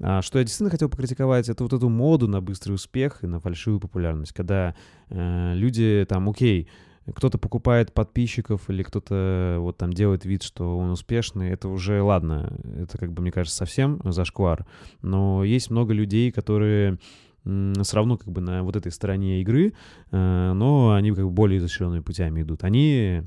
А 0.00 0.22
что 0.22 0.38
я 0.38 0.44
действительно 0.44 0.70
хотел 0.70 0.88
покритиковать, 0.88 1.48
это 1.48 1.62
вот 1.62 1.72
эту 1.72 1.88
моду 1.88 2.26
на 2.26 2.40
быстрый 2.40 2.72
успех 2.72 3.22
и 3.22 3.26
на 3.26 3.38
фальшивую 3.38 3.80
популярность, 3.80 4.32
когда 4.32 4.74
э, 5.10 5.52
люди 5.54 6.06
там, 6.08 6.28
окей, 6.28 6.68
кто-то 7.14 7.38
покупает 7.38 7.92
подписчиков 7.92 8.68
или 8.70 8.82
кто-то 8.82 9.56
вот 9.60 9.76
там 9.76 9.92
делает 9.92 10.24
вид, 10.24 10.42
что 10.42 10.78
он 10.78 10.90
успешный, 10.90 11.50
это 11.50 11.68
уже 11.68 12.02
ладно, 12.02 12.58
это 12.78 12.98
как 12.98 13.12
бы, 13.12 13.22
мне 13.22 13.32
кажется, 13.32 13.56
совсем 13.56 14.00
зашквар. 14.04 14.66
Но 15.02 15.44
есть 15.44 15.70
много 15.70 15.92
людей, 15.92 16.30
которые 16.30 16.98
все 17.44 17.96
равно 17.96 18.18
как 18.18 18.28
бы 18.28 18.40
на 18.40 18.62
вот 18.62 18.76
этой 18.76 18.92
стороне 18.92 19.40
игры, 19.40 19.72
э, 20.10 20.52
но 20.54 20.92
они 20.92 21.10
как 21.12 21.24
бы 21.24 21.30
более 21.30 21.58
изощренными 21.58 22.00
путями 22.00 22.42
идут. 22.42 22.64
Они 22.64 23.22
э, 23.22 23.24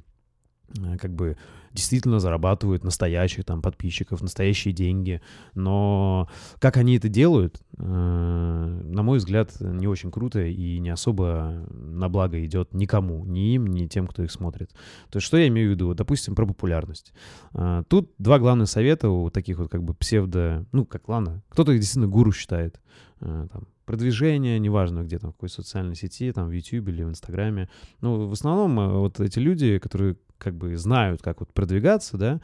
как 1.00 1.14
бы 1.14 1.38
действительно 1.74 2.20
зарабатывают 2.20 2.84
настоящих 2.84 3.46
там 3.46 3.62
подписчиков, 3.62 4.22
настоящие 4.22 4.74
деньги. 4.74 5.22
Но 5.56 6.30
как 6.60 6.78
они 6.78 6.98
это 6.98 7.10
делают, 7.10 7.62
э, 7.78 7.84
на 7.84 9.04
мой 9.04 9.18
взгляд, 9.18 9.60
не 9.60 9.88
очень 9.88 10.12
круто 10.12 10.42
и 10.42 10.80
не 10.80 10.90
особо 10.90 11.66
на 11.72 12.10
благо 12.10 12.44
идет 12.46 12.74
никому, 12.74 13.26
ни 13.26 13.56
им, 13.56 13.68
ни 13.68 13.88
тем, 13.88 14.08
кто 14.08 14.24
их 14.24 14.32
смотрит. 14.32 14.72
То 15.10 15.18
есть 15.18 15.26
что 15.26 15.38
я 15.38 15.48
имею 15.48 15.70
в 15.70 15.72
виду? 15.72 15.94
Допустим, 15.94 16.36
про 16.36 16.46
популярность. 16.46 17.14
Э, 17.54 17.84
тут 17.88 18.12
два 18.18 18.40
главных 18.40 18.70
совета 18.70 19.10
у 19.10 19.30
таких 19.30 19.58
вот 19.58 19.70
как 19.70 19.84
бы 19.84 19.94
псевдо... 19.94 20.66
Ну, 20.72 20.86
как 20.86 21.08
ладно, 21.10 21.44
кто-то 21.50 21.72
их 21.72 21.80
действительно 21.80 22.08
гуру 22.08 22.32
считает. 22.32 22.80
Э, 23.20 23.48
там, 23.52 23.68
продвижение, 23.86 24.60
неважно 24.60 25.04
где 25.04 25.20
там, 25.20 25.32
в 25.32 25.34
какой 25.34 25.50
социальной 25.50 25.96
сети, 25.96 26.32
там, 26.32 26.48
в 26.48 26.52
YouTube 26.52 26.88
или 26.90 27.04
в 27.04 27.10
Инстаграме. 27.10 27.68
Ну, 28.00 28.28
в 28.28 28.32
основном 28.32 29.00
вот 29.00 29.20
эти 29.20 29.40
люди, 29.40 29.78
которые 29.80 30.16
как 30.44 30.56
бы 30.56 30.76
знают, 30.78 31.22
как 31.22 31.40
вот 31.40 31.54
продвигаться, 31.54 32.18
да, 32.18 32.42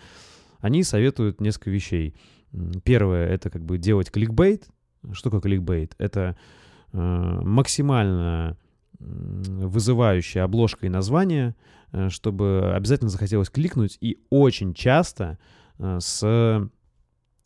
они 0.59 0.83
советуют 0.83 1.41
несколько 1.41 1.69
вещей. 1.69 2.15
Первое— 2.83 3.27
это 3.29 3.49
как 3.49 3.63
бы 3.63 3.77
делать 3.77 4.11
кликбейт. 4.11 4.67
Что 5.11 5.29
такое 5.29 5.41
кликбейт? 5.41 5.95
Это 5.97 6.35
э, 6.91 6.97
максимально 6.97 8.57
вызывающая 8.99 10.43
обложка 10.43 10.85
и 10.85 10.89
название, 10.89 11.55
э, 11.91 12.09
чтобы 12.09 12.73
обязательно 12.75 13.09
захотелось 13.09 13.49
кликнуть, 13.49 13.97
и 14.01 14.17
очень 14.29 14.73
часто 14.73 15.37
э, 15.77 15.99
с 16.01 16.69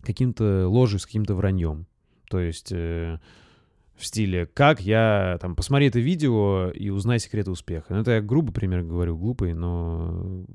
каким-то 0.02 0.68
ложью, 0.68 1.00
с 1.00 1.06
каким-то 1.06 1.36
враньем. 1.36 1.86
То 2.30 2.40
есть 2.40 2.72
э, 2.72 3.20
в 3.96 4.06
стиле 4.06 4.46
«как 4.46 4.82
я...» 4.82 5.38
там 5.42 5.56
«посмотри 5.56 5.88
это 5.88 6.00
видео 6.00 6.70
и 6.70 6.90
узнай 6.90 7.20
секреты 7.20 7.52
успеха». 7.52 7.94
Ну, 7.94 8.02
это 8.02 8.12
я 8.12 8.22
грубо 8.22 8.52
пример 8.52 8.84
говорю, 8.84 9.18
глупый, 9.18 9.54
но 9.54 10.46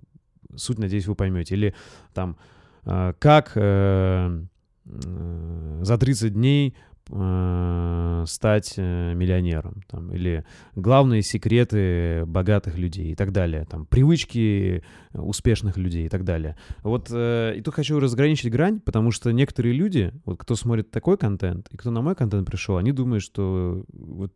суть, 0.56 0.78
надеюсь, 0.78 1.06
вы 1.06 1.14
поймете. 1.14 1.54
Или 1.54 1.74
там 2.14 2.36
э, 2.84 3.14
«как 3.18 3.52
э, 3.54 4.42
э, 4.86 5.80
за 5.82 5.98
30 5.98 6.34
дней 6.34 6.76
э, 7.10 8.24
стать 8.26 8.74
э, 8.76 9.14
миллионером, 9.14 9.82
там, 9.88 10.12
или 10.12 10.44
главные 10.74 11.22
секреты 11.22 12.24
богатых 12.26 12.78
людей 12.78 13.12
и 13.12 13.14
так 13.14 13.32
далее, 13.32 13.66
там, 13.68 13.86
привычки 13.86 14.82
успешных 15.12 15.76
людей 15.76 16.06
и 16.06 16.08
так 16.08 16.24
далее. 16.24 16.56
Вот 16.82 17.08
э, 17.10 17.54
и 17.56 17.62
тут 17.62 17.74
хочу 17.74 17.98
разграничить 17.98 18.50
грань, 18.50 18.80
потому 18.80 19.10
что 19.10 19.30
некоторые 19.32 19.74
люди, 19.74 20.12
вот 20.24 20.38
кто 20.38 20.54
смотрит 20.54 20.90
такой 20.90 21.16
контент 21.18 21.68
и 21.70 21.76
кто 21.76 21.90
на 21.90 22.02
мой 22.02 22.14
контент 22.14 22.46
пришел, 22.46 22.76
они 22.76 22.92
думают, 22.92 23.22
что 23.22 23.84
вот 23.92 24.32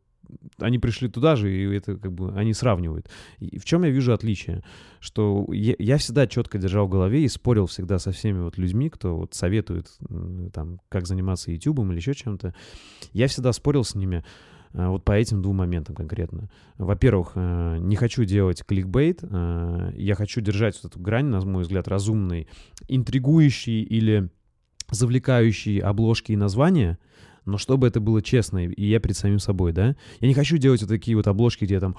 они 0.59 0.79
пришли 0.79 1.09
туда 1.09 1.37
же, 1.37 1.52
и 1.52 1.75
это 1.75 1.97
как 1.97 2.12
бы 2.12 2.33
они 2.37 2.55
сравнивают. 2.55 3.09
И 3.38 3.59
в 3.59 3.64
чем 3.64 3.85
я 3.85 3.91
вижу 3.91 4.12
отличие? 4.12 4.62
Что 5.00 5.47
я, 5.52 5.75
я 5.79 5.99
всегда 5.99 6.26
четко 6.26 6.59
держал 6.59 6.87
в 6.87 6.91
голове 6.91 7.25
и 7.25 7.29
спорил 7.29 7.67
всегда 7.67 7.99
со 7.99 8.12
всеми 8.12 8.41
вот 8.41 8.59
людьми, 8.59 8.88
кто 8.88 9.17
вот 9.17 9.35
советует 9.35 9.88
там, 10.52 10.81
как 10.88 11.07
заниматься 11.07 11.50
ютубом 11.50 11.91
или 11.91 11.99
еще 11.99 12.14
чем-то. 12.14 12.55
Я 13.12 13.26
всегда 13.29 13.52
спорил 13.52 13.85
с 13.85 13.95
ними 13.95 14.25
э, 14.73 14.87
вот 14.87 15.05
по 15.05 15.12
этим 15.12 15.43
двум 15.43 15.57
моментам 15.57 15.95
конкретно. 15.95 16.50
Во-первых, 16.79 17.33
э, 17.35 17.79
не 17.81 17.97
хочу 17.97 18.25
делать 18.25 18.64
кликбейт, 18.64 19.21
э, 19.23 19.93
я 19.97 20.14
хочу 20.14 20.41
держать 20.41 20.79
вот 20.83 20.93
эту 20.93 21.00
грань, 21.00 21.26
на 21.26 21.41
мой 21.41 21.62
взгляд, 21.62 21.88
разумной, 21.88 22.49
интригующей 22.88 23.83
или 23.83 24.31
завлекающей 24.91 25.79
обложки 25.79 26.33
и 26.33 26.37
названия— 26.37 26.99
но 27.44 27.58
чтобы 27.58 27.87
это 27.87 28.00
было 28.00 28.22
честно, 28.22 28.64
и 28.64 28.84
я 28.84 29.00
перед 29.00 29.16
самим 29.16 29.38
собой, 29.38 29.72
да. 29.72 29.96
Я 30.20 30.28
не 30.28 30.34
хочу 30.34 30.58
делать 30.58 30.80
вот 30.82 30.88
такие 30.88 31.16
вот 31.16 31.26
обложки, 31.26 31.64
где 31.64 31.80
там 31.80 31.96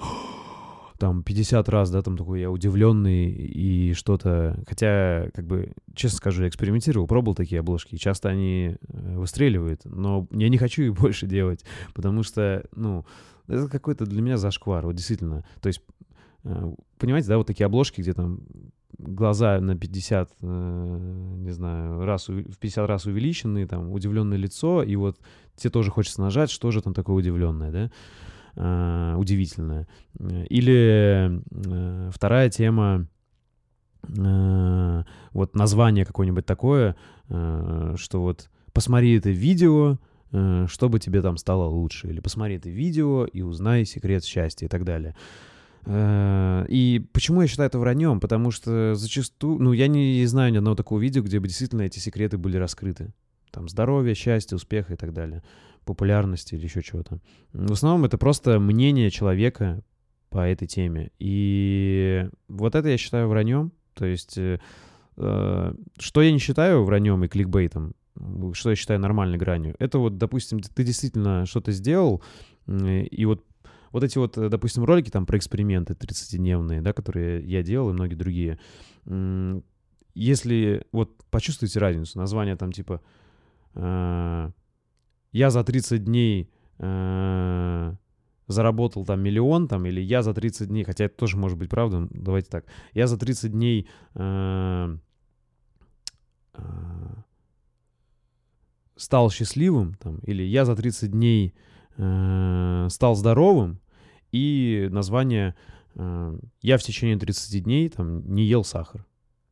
там 0.98 1.22
50 1.22 1.68
раз, 1.68 1.90
да, 1.90 2.02
там 2.02 2.16
такой 2.16 2.40
я 2.40 2.50
удивленный 2.50 3.30
и 3.30 3.92
что-то... 3.94 4.62
Хотя, 4.66 5.28
как 5.34 5.46
бы, 5.46 5.72
честно 5.94 6.18
скажу, 6.18 6.42
я 6.42 6.48
экспериментировал, 6.48 7.06
пробовал 7.06 7.34
такие 7.34 7.60
обложки, 7.60 7.94
и 7.94 7.98
часто 7.98 8.28
они 8.28 8.76
э, 8.80 9.16
выстреливают, 9.16 9.82
но 9.84 10.26
я 10.30 10.48
не 10.48 10.58
хочу 10.58 10.82
их 10.84 10.94
больше 10.94 11.26
делать, 11.26 11.64
потому 11.94 12.22
что, 12.22 12.64
ну, 12.74 13.04
это 13.46 13.68
какой-то 13.68 14.06
для 14.06 14.22
меня 14.22 14.36
зашквар, 14.36 14.86
вот 14.86 14.94
действительно. 14.94 15.44
То 15.60 15.66
есть, 15.66 15.82
э, 16.44 16.72
понимаете, 16.98 17.28
да, 17.28 17.38
вот 17.38 17.46
такие 17.46 17.66
обложки, 17.66 18.00
где 18.00 18.12
там 18.12 18.40
глаза 18.98 19.60
на 19.60 19.76
50, 19.76 20.30
э, 20.40 21.36
не 21.38 21.50
знаю, 21.50 22.04
раз, 22.04 22.28
в 22.28 22.56
50 22.58 22.86
раз 22.86 23.06
увеличенные, 23.06 23.66
там, 23.66 23.90
удивленное 23.90 24.38
лицо, 24.38 24.82
и 24.82 24.96
вот 24.96 25.18
тебе 25.56 25.70
тоже 25.70 25.90
хочется 25.90 26.20
нажать, 26.20 26.50
что 26.50 26.70
же 26.70 26.82
там 26.82 26.94
такое 26.94 27.16
удивленное, 27.16 27.70
да, 27.70 27.90
э, 28.56 29.16
удивительное. 29.16 29.86
Или 30.48 31.40
э, 31.50 32.10
вторая 32.12 32.50
тема, 32.50 33.06
э, 34.08 35.02
вот 35.32 35.54
название 35.54 36.04
какое-нибудь 36.04 36.46
такое, 36.46 36.96
что 37.28 37.96
вот 38.20 38.50
посмотри 38.74 39.16
это 39.16 39.30
видео, 39.30 39.98
чтобы 40.66 40.98
тебе 40.98 41.22
там 41.22 41.38
стало 41.38 41.64
лучше, 41.68 42.08
или 42.08 42.20
посмотри 42.20 42.56
это 42.56 42.68
видео 42.68 43.24
и 43.24 43.40
узнай 43.40 43.86
секрет 43.86 44.24
счастья 44.24 44.66
и 44.66 44.68
так 44.68 44.84
далее. 44.84 45.16
Э, 45.86 46.64
и 46.68 47.06
почему 47.12 47.42
я 47.42 47.48
считаю 47.48 47.68
это 47.68 47.78
враньем? 47.78 48.20
Потому 48.20 48.50
что 48.50 48.94
зачастую, 48.94 49.58
ну, 49.58 49.72
я 49.72 49.86
не 49.88 50.24
знаю 50.26 50.52
ни 50.52 50.58
одного 50.58 50.76
такого 50.76 51.00
видео, 51.00 51.22
где 51.22 51.40
бы 51.40 51.48
действительно 51.48 51.82
эти 51.82 51.98
секреты 51.98 52.38
были 52.38 52.56
раскрыты. 52.56 53.12
Там 53.50 53.68
здоровье, 53.68 54.14
счастье, 54.14 54.56
успеха 54.56 54.94
и 54.94 54.96
так 54.96 55.12
далее. 55.12 55.42
Популярности 55.84 56.54
или 56.54 56.64
еще 56.64 56.82
чего-то. 56.82 57.20
В 57.52 57.72
основном 57.72 58.04
это 58.04 58.18
просто 58.18 58.58
мнение 58.58 59.10
человека 59.10 59.82
по 60.30 60.38
этой 60.38 60.66
теме. 60.66 61.10
И 61.18 62.28
вот 62.48 62.74
это 62.74 62.88
я 62.88 62.96
считаю 62.96 63.28
враньем. 63.28 63.72
То 63.94 64.06
есть, 64.06 64.38
э, 64.38 64.58
э 65.16 65.74
что 65.98 66.22
я 66.22 66.32
не 66.32 66.38
считаю 66.38 66.82
враньем 66.84 67.22
и 67.24 67.28
кликбейтом, 67.28 67.94
что 68.52 68.70
я 68.70 68.76
считаю 68.76 69.00
нормальной 69.00 69.38
гранью, 69.38 69.74
это 69.78 69.98
вот, 69.98 70.18
допустим, 70.18 70.60
ты 70.60 70.84
действительно 70.84 71.46
что-то 71.46 71.72
сделал, 71.72 72.22
и 72.66 73.24
вот 73.26 73.44
вот 73.94 74.02
эти 74.02 74.18
вот, 74.18 74.36
э, 74.36 74.48
допустим, 74.48 74.84
ролики 74.84 75.08
там 75.08 75.24
про 75.24 75.38
эксперименты 75.38 75.94
30-дневные, 75.94 76.82
да, 76.82 76.92
которые 76.92 77.44
я 77.44 77.62
делал 77.62 77.90
и 77.90 77.92
многие 77.92 78.16
другие, 78.16 78.58
если 80.16 80.84
вот 80.90 81.24
почувствуете 81.30 81.78
разницу, 81.78 82.18
название 82.18 82.56
там 82.56 82.72
типа 82.72 83.00
э, 83.74 84.50
«Я 85.30 85.50
за 85.50 85.62
30 85.62 86.04
дней 86.04 86.50
э, 86.78 87.94
заработал 88.48 89.06
там 89.06 89.20
миллион, 89.20 89.68
там, 89.68 89.86
или 89.86 90.00
я 90.00 90.22
за 90.22 90.34
30 90.34 90.68
дней, 90.68 90.82
хотя 90.82 91.04
это 91.04 91.16
тоже 91.16 91.36
может 91.36 91.56
быть 91.56 91.70
правда, 91.70 92.08
давайте 92.10 92.50
так, 92.50 92.64
я 92.94 93.06
за 93.06 93.16
30 93.16 93.52
дней 93.52 93.88
стал 98.96 99.30
счастливым, 99.30 99.94
там, 99.94 100.18
или 100.18 100.42
я 100.42 100.64
за 100.64 100.74
30 100.74 101.12
дней 101.12 101.54
стал 101.96 103.14
здоровым, 103.14 103.80
и 104.34 104.88
название 104.90 105.54
э, 105.94 106.38
«Я 106.60 106.76
в 106.76 106.82
течение 106.82 107.16
30 107.16 107.62
дней 107.62 107.88
там 107.88 108.28
не 108.34 108.42
ел 108.42 108.64
сахар». 108.64 109.06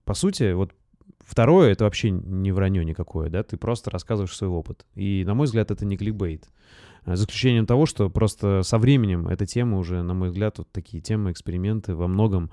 По 0.05 0.15
сути, 0.15 0.53
вот 0.55 0.73
второе— 1.21 1.71
это 1.73 1.85
вообще 1.85 2.11
не 2.11 2.51
вранье 2.51 2.85
никакое, 2.85 3.31
да, 3.31 3.45
ты 3.45 3.57
просто 3.57 3.93
рассказываешь 3.93 4.37
свой 4.37 4.51
опыт. 4.51 4.85
И, 4.97 5.23
на 5.25 5.35
мой 5.35 5.47
взгляд, 5.47 5.71
это 5.71 5.85
не 5.85 5.97
кликбейт. 5.97 6.49
Э, 7.05 7.15
за 7.15 7.23
исключением 7.23 7.65
того, 7.65 7.87
что 7.87 8.11
просто 8.11 8.63
со 8.65 8.79
временем 8.79 9.29
эта 9.29 9.47
тема 9.47 9.79
уже, 9.79 10.03
на 10.03 10.15
мой 10.15 10.31
взгляд, 10.31 10.59
вот 10.59 10.69
такие 10.73 11.01
темы, 11.01 11.31
эксперименты 11.31 11.95
во 11.95 12.09
многом 12.09 12.51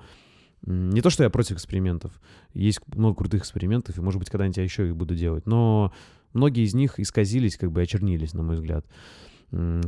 не 0.62 1.00
то, 1.00 1.10
что 1.10 1.24
я 1.24 1.30
против 1.30 1.56
экспериментов. 1.56 2.12
Есть 2.54 2.80
много 2.94 3.16
крутых 3.16 3.42
экспериментов, 3.42 3.98
и, 3.98 4.00
может 4.00 4.20
быть, 4.20 4.30
когда-нибудь 4.30 4.58
я 4.58 4.62
еще 4.62 4.86
их 4.86 4.94
буду 4.94 5.16
делать. 5.16 5.46
Но 5.46 5.92
многие 6.32 6.62
из 6.62 6.74
них 6.74 7.00
исказились, 7.00 7.56
как 7.56 7.72
бы 7.72 7.82
очернились, 7.82 8.34
на 8.34 8.44
мой 8.44 8.54
взгляд 8.54 8.86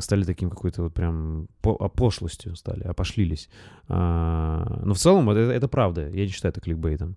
стали 0.00 0.25
таким 0.25 0.50
какой-то 0.50 0.83
вот 0.83 0.95
прям 0.95 1.49
по 1.61 1.88
пошлостью 1.88 2.57
стали, 2.57 2.83
опошлились. 2.83 3.49
А, 3.88 4.81
но 4.85 4.95
в 4.95 4.99
целом 4.99 5.31
это, 5.31 5.40
это 5.40 5.69
правда, 5.69 6.09
я 6.09 6.23
не 6.23 6.28
считаю 6.28 6.50
это 6.50 6.61
кликбейтом. 6.61 7.16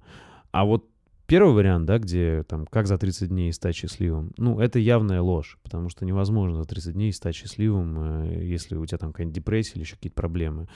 А 0.51 0.65
вот 0.65 0.85
первый 1.27 1.53
вариант, 1.53 1.85
да, 1.85 1.97
где 1.97 2.43
там 2.43 2.65
как 2.67 2.87
за 2.87 2.97
30 2.97 3.29
дней 3.29 3.51
стать 3.51 3.75
счастливым, 3.75 4.31
ну, 4.37 4.59
это 4.59 4.79
явная 4.79 5.21
ложь, 5.21 5.57
потому 5.63 5.89
что 5.89 6.05
невозможно 6.05 6.57
за 6.57 6.65
30 6.65 6.93
дней 6.93 7.11
стать 7.13 7.35
счастливым, 7.35 8.23
э, 8.23 8.45
если 8.45 8.75
у 8.75 8.85
тебя 8.85 8.97
там 8.97 9.11
какая-нибудь 9.11 9.35
депрессия 9.35 9.73
или 9.75 9.81
еще 9.81 9.95
какие-то 9.95 10.15
проблемы. 10.15 10.67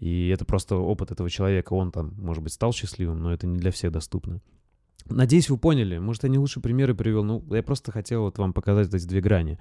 И 0.00 0.28
это 0.28 0.44
просто 0.44 0.76
опыт 0.76 1.10
этого 1.10 1.28
человека, 1.28 1.74
он 1.74 1.92
там, 1.92 2.14
может 2.18 2.42
быть, 2.42 2.52
стал 2.52 2.72
счастливым, 2.72 3.22
но 3.22 3.32
это 3.32 3.46
не 3.46 3.58
для 3.58 3.70
всех 3.70 3.92
доступно. 3.92 4.40
Надеюсь, 5.10 5.48
вы 5.48 5.56
поняли. 5.56 5.98
Может, 5.98 6.24
я 6.24 6.28
не 6.28 6.38
лучшие 6.38 6.62
примеры 6.62 6.94
привел, 6.94 7.24
но 7.24 7.42
я 7.50 7.62
просто 7.62 7.92
хотел 7.92 8.22
вот 8.22 8.38
вам 8.38 8.52
показать 8.52 8.92
эти 8.92 9.06
две 9.06 9.20
грани. 9.20 9.58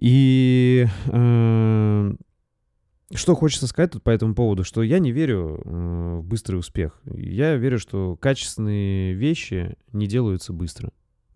И 0.00 0.86
э, 1.06 2.12
что 3.14 3.34
хочется 3.34 3.66
сказать 3.66 3.92
тут 3.92 4.02
по 4.02 4.10
этому 4.10 4.34
поводу, 4.34 4.62
что 4.62 4.82
я 4.82 5.00
не 5.00 5.10
верю 5.10 5.60
э, 5.64 6.18
в 6.18 6.24
быстрый 6.24 6.56
успех. 6.56 7.00
Я 7.04 7.56
верю, 7.56 7.78
что 7.78 8.16
качественные 8.16 9.14
вещи 9.14 9.76
не 9.92 10.06
делаются 10.06 10.52
быстро. 10.52 10.90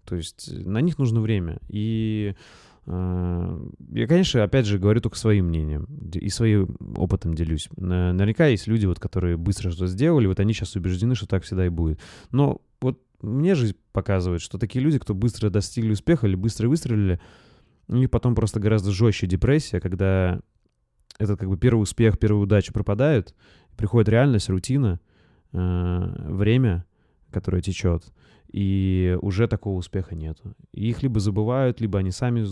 То 0.04 0.14
есть 0.16 0.52
на 0.52 0.80
них 0.80 0.98
нужно 0.98 1.20
время. 1.20 1.58
И 1.68 2.34
э, 2.86 3.68
я, 3.90 4.06
конечно, 4.06 4.44
опять 4.44 4.66
же 4.66 4.78
говорю 4.78 5.00
только 5.00 5.16
своим 5.16 5.46
мнением 5.46 5.86
и 6.12 6.28
своим 6.28 6.76
опытом 6.96 7.34
делюсь. 7.34 7.68
Наверняка 7.76 8.46
есть 8.46 8.68
люди, 8.68 8.86
вот, 8.86 9.00
которые 9.00 9.36
быстро 9.36 9.70
что-то 9.70 9.88
сделали, 9.88 10.28
вот 10.28 10.38
они 10.38 10.52
сейчас 10.52 10.76
убеждены, 10.76 11.16
что 11.16 11.26
так 11.26 11.42
всегда 11.42 11.66
и 11.66 11.70
будет. 11.70 12.00
Но 12.30 12.60
вот 12.80 13.00
мне 13.22 13.56
жизнь 13.56 13.76
показывает, 13.92 14.40
что 14.40 14.58
такие 14.58 14.84
люди, 14.84 14.98
кто 14.98 15.14
быстро 15.14 15.50
достигли 15.50 15.92
успеха 15.92 16.26
или 16.28 16.36
быстро 16.36 16.68
выстрелили, 16.68 17.20
у 17.92 17.96
них 17.96 18.10
потом 18.10 18.34
просто 18.34 18.60
гораздо 18.60 18.90
жестче 18.90 19.26
депрессия, 19.26 19.80
когда 19.80 20.40
этот 21.18 21.38
как 21.38 21.48
бы 21.48 21.56
первый 21.56 21.82
успех, 21.82 22.18
первая 22.18 22.42
удача 22.42 22.72
пропадают, 22.72 23.34
приходит 23.76 24.08
реальность, 24.08 24.48
рутина, 24.48 25.00
э, 25.52 26.32
время, 26.32 26.84
которое 27.30 27.62
течет, 27.62 28.04
и 28.50 29.16
уже 29.20 29.46
такого 29.48 29.78
успеха 29.78 30.14
нету. 30.14 30.54
И 30.72 30.88
их 30.88 31.02
либо 31.02 31.20
забывают, 31.20 31.80
либо 31.80 31.98
они 31.98 32.10
сами 32.10 32.42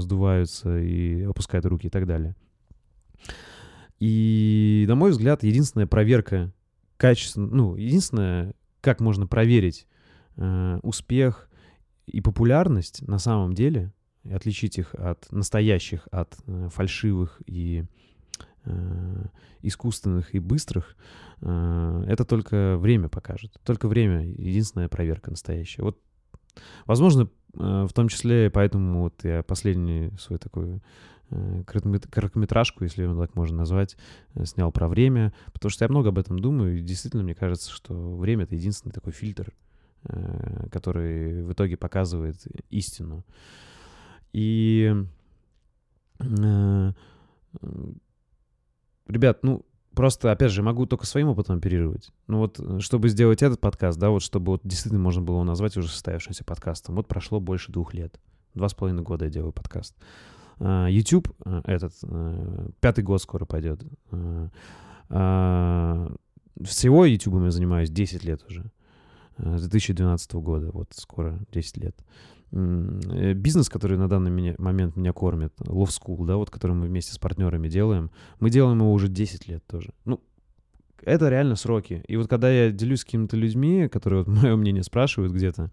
сдуваются 0.00 0.78
и 0.78 1.22
опускают 1.22 1.66
руки 1.66 1.88
и 1.88 1.90
так 1.90 2.06
далее. 2.06 2.36
И, 3.98 4.84
на 4.88 4.94
мой 4.94 5.10
взгляд, 5.10 5.42
единственная 5.42 5.86
проверка 5.86 6.52
качества, 6.96 7.40
ну, 7.40 7.76
единственное, 7.76 8.54
как 8.80 9.00
можно 9.00 9.26
проверить 9.26 9.86
э, 10.36 10.78
успех 10.82 11.48
и 12.06 12.20
популярность 12.20 13.06
на 13.06 13.18
самом 13.18 13.54
деле, 13.54 13.92
отличить 14.32 14.78
их 14.78 14.94
от 14.94 15.30
настоящих, 15.32 16.08
от 16.10 16.36
э, 16.46 16.68
фальшивых 16.72 17.40
и 17.46 17.84
э, 18.64 19.26
искусственных 19.62 20.34
и 20.34 20.38
быстрых, 20.38 20.96
э, 21.40 22.04
это 22.08 22.24
только 22.24 22.76
время 22.78 23.08
покажет. 23.08 23.52
Только 23.64 23.88
время— 23.88 24.22
единственная 24.38 24.88
проверка 24.88 25.30
настоящая. 25.30 25.82
Вот, 25.82 25.98
возможно, 26.84 27.28
э, 27.54 27.86
в 27.88 27.92
том 27.92 28.08
числе 28.08 28.50
поэтому 28.50 29.02
вот 29.02 29.24
я 29.24 29.42
последний 29.42 30.10
свой 30.18 30.38
такой 30.38 30.80
э, 31.30 31.62
короткометражку, 31.64 32.84
если 32.84 33.02
его 33.02 33.20
так 33.20 33.34
можно 33.34 33.58
назвать, 33.58 33.96
снял 34.44 34.70
про 34.72 34.88
время, 34.88 35.32
потому 35.52 35.70
что 35.70 35.84
я 35.84 35.88
много 35.88 36.10
об 36.10 36.18
этом 36.18 36.38
думаю, 36.38 36.78
и 36.78 36.82
действительно 36.82 37.22
мне 37.22 37.34
кажется, 37.34 37.70
что 37.70 38.16
время— 38.16 38.44
это 38.44 38.54
единственный 38.54 38.92
такой 38.92 39.12
фильтр, 39.12 39.52
который 40.70 41.42
в 41.42 41.52
итоге 41.52 41.76
показывает 41.76 42.36
истину. 42.70 43.24
И 44.36 44.94
э, 46.18 46.92
ребят, 49.08 49.38
ну, 49.42 49.64
просто, 49.94 50.30
опять 50.30 50.52
же, 50.52 50.62
могу 50.62 50.84
только 50.84 51.06
своим 51.06 51.28
опытом 51.28 51.56
оперировать. 51.56 52.12
Ну 52.26 52.40
вот, 52.40 52.60
э, 52.60 52.80
чтобы 52.80 53.08
сделать 53.08 53.42
этот 53.42 53.62
подкаст, 53.62 53.98
да, 53.98 54.10
вот 54.10 54.22
чтобы 54.22 54.52
вот 54.52 54.60
действительно 54.62 55.02
можно 55.02 55.22
было 55.22 55.42
назвать 55.42 55.78
уже 55.78 55.88
состоявшимся 55.88 56.44
подкастом, 56.44 56.96
вот 56.96 57.08
прошло 57.08 57.40
больше 57.40 57.72
двух 57.72 57.94
лет. 57.94 58.20
Два 58.52 58.68
с 58.68 58.74
половиной 58.74 59.04
года 59.04 59.24
я 59.24 59.30
делаю 59.30 59.54
подкаст. 59.54 59.96
А, 60.58 60.86
YouTube 60.86 61.34
э, 61.46 61.62
этот, 61.64 61.94
пятый 62.80 63.04
год 63.04 63.22
скоро 63.22 63.46
пойдет. 63.46 63.82
А, 65.08 66.12
всего 66.62 67.06
YouTube 67.06 67.42
я 67.42 67.50
занимаюсь 67.50 67.88
10 67.88 68.22
лет 68.22 68.44
уже. 68.46 68.70
С 69.38 69.62
2012 69.62 70.34
года, 70.34 70.70
вот 70.72 70.88
скоро 70.92 71.38
10 71.52 71.78
лет. 71.78 71.96
Э, 72.52 73.32
бизнес, 73.34 73.68
который 73.68 73.98
на 73.98 74.08
данный 74.08 74.54
момент 74.58 74.96
меня 74.96 75.12
кормит, 75.12 75.52
Love 75.60 75.88
School, 75.88 76.26
да, 76.26 76.36
вот 76.36 76.50
который 76.50 76.72
мы 76.72 76.86
вместе 76.86 77.12
с 77.12 77.18
партнерами 77.18 77.68
делаем, 77.68 78.10
мы 78.40 78.50
делаем 78.50 78.78
его 78.78 78.92
уже 78.92 79.08
10 79.08 79.48
лет 79.48 79.66
тоже. 79.66 79.90
Ну, 80.04 80.20
это 81.02 81.28
реально 81.28 81.56
сроки. 81.56 82.04
И 82.06 82.16
вот 82.16 82.28
когда 82.28 82.50
я 82.50 82.70
делюсь 82.70 83.00
с 83.00 83.04
какими-то 83.04 83.36
людьми, 83.36 83.88
которые 83.88 84.24
вот 84.24 84.28
мое 84.42 84.56
мнение 84.56 84.82
спрашивают 84.82 85.32
где-то, 85.32 85.70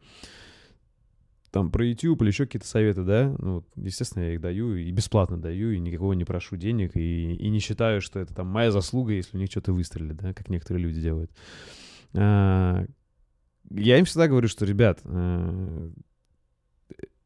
там 1.51 1.70
про 1.70 1.86
YouTube 1.86 2.20
или 2.24 2.29
еще 2.29 2.46
какие-то 2.46 2.68
советы, 2.68 3.03
да, 3.03 3.36
ну, 3.38 3.64
естественно, 3.75 4.24
я 4.24 4.33
их 4.33 4.42
даю 4.42 4.75
и 4.75 4.90
бесплатно 4.90 5.40
даю, 5.40 5.72
и 5.72 5.79
никакого 5.79 6.14
не 6.14 6.25
прошу 6.25 6.57
денег, 6.57 6.96
и, 6.96 7.36
и 7.36 7.50
не 7.50 7.59
считаю, 7.59 8.01
что 8.01 8.20
это 8.20 8.33
там 8.33 8.48
моя 8.48 8.72
заслуга, 8.72 9.14
если 9.14 9.38
у 9.38 9.40
них 9.40 9.51
что-то 9.51 9.72
выстрелит, 9.72 10.18
да, 10.18 10.33
как 10.33 10.50
некоторые 10.50 10.83
люди 10.83 11.00
делают. 11.00 11.31
А, 12.16 12.83
я 13.70 14.00
им 14.00 14.05
всегда 14.05 14.27
говорю, 14.27 14.48
что, 14.48 14.66
ребят, 14.66 15.01
э, 15.03 15.92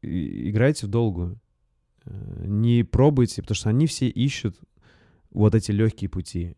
играйте 0.02 0.86
в 0.86 0.90
долгую. 0.90 1.40
Э, 2.04 2.44
не 2.46 2.82
пробуйте, 2.84 3.42
потому 3.42 3.56
что 3.56 3.68
они 3.70 3.86
все 3.86 4.08
ищут 4.08 4.56
вот 5.30 5.54
эти 5.54 5.70
легкие 5.70 6.08
пути. 6.08 6.56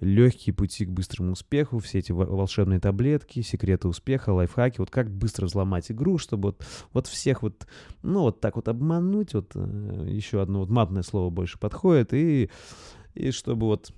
Легкие 0.00 0.54
пути 0.54 0.86
к 0.86 0.90
быстрому 0.90 1.32
успеху, 1.32 1.80
все 1.80 1.98
эти 1.98 2.12
волшебные 2.12 2.78
таблетки, 2.78 3.42
секреты 3.42 3.88
успеха, 3.88 4.30
лайфхаки, 4.30 4.78
вот 4.78 4.90
как 4.90 5.10
быстро 5.10 5.46
взломать 5.46 5.90
игру, 5.90 6.18
чтобы 6.18 6.50
вот, 6.50 6.64
вот 6.92 7.06
всех 7.08 7.42
вот, 7.42 7.66
ну 8.02 8.20
вот 8.20 8.40
так 8.40 8.54
вот 8.54 8.68
обмануть, 8.68 9.34
вот 9.34 9.50
э, 9.56 10.06
еще 10.08 10.40
одно 10.40 10.60
вот 10.60 10.70
матное 10.70 11.02
слово 11.02 11.30
больше 11.30 11.58
подходит, 11.58 12.14
и, 12.14 12.48
и 13.14 13.32
чтобы 13.32 13.66
вот, 13.66 13.92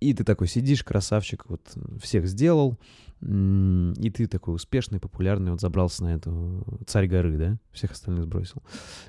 и 0.00 0.14
ты 0.14 0.24
такой 0.24 0.48
сидишь, 0.48 0.82
красавчик, 0.82 1.48
вот 1.48 1.76
всех 2.02 2.26
сделал, 2.26 2.76
и 3.20 4.10
ты 4.10 4.26
такой 4.26 4.54
успешный, 4.54 5.00
популярный, 5.00 5.50
вот 5.50 5.60
забрался 5.60 6.04
на 6.04 6.14
эту 6.14 6.64
царь 6.86 7.08
горы, 7.08 7.36
да? 7.36 7.58
Всех 7.72 7.92
остальных 7.92 8.24
сбросил. 8.24 8.62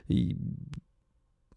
И 0.07 0.37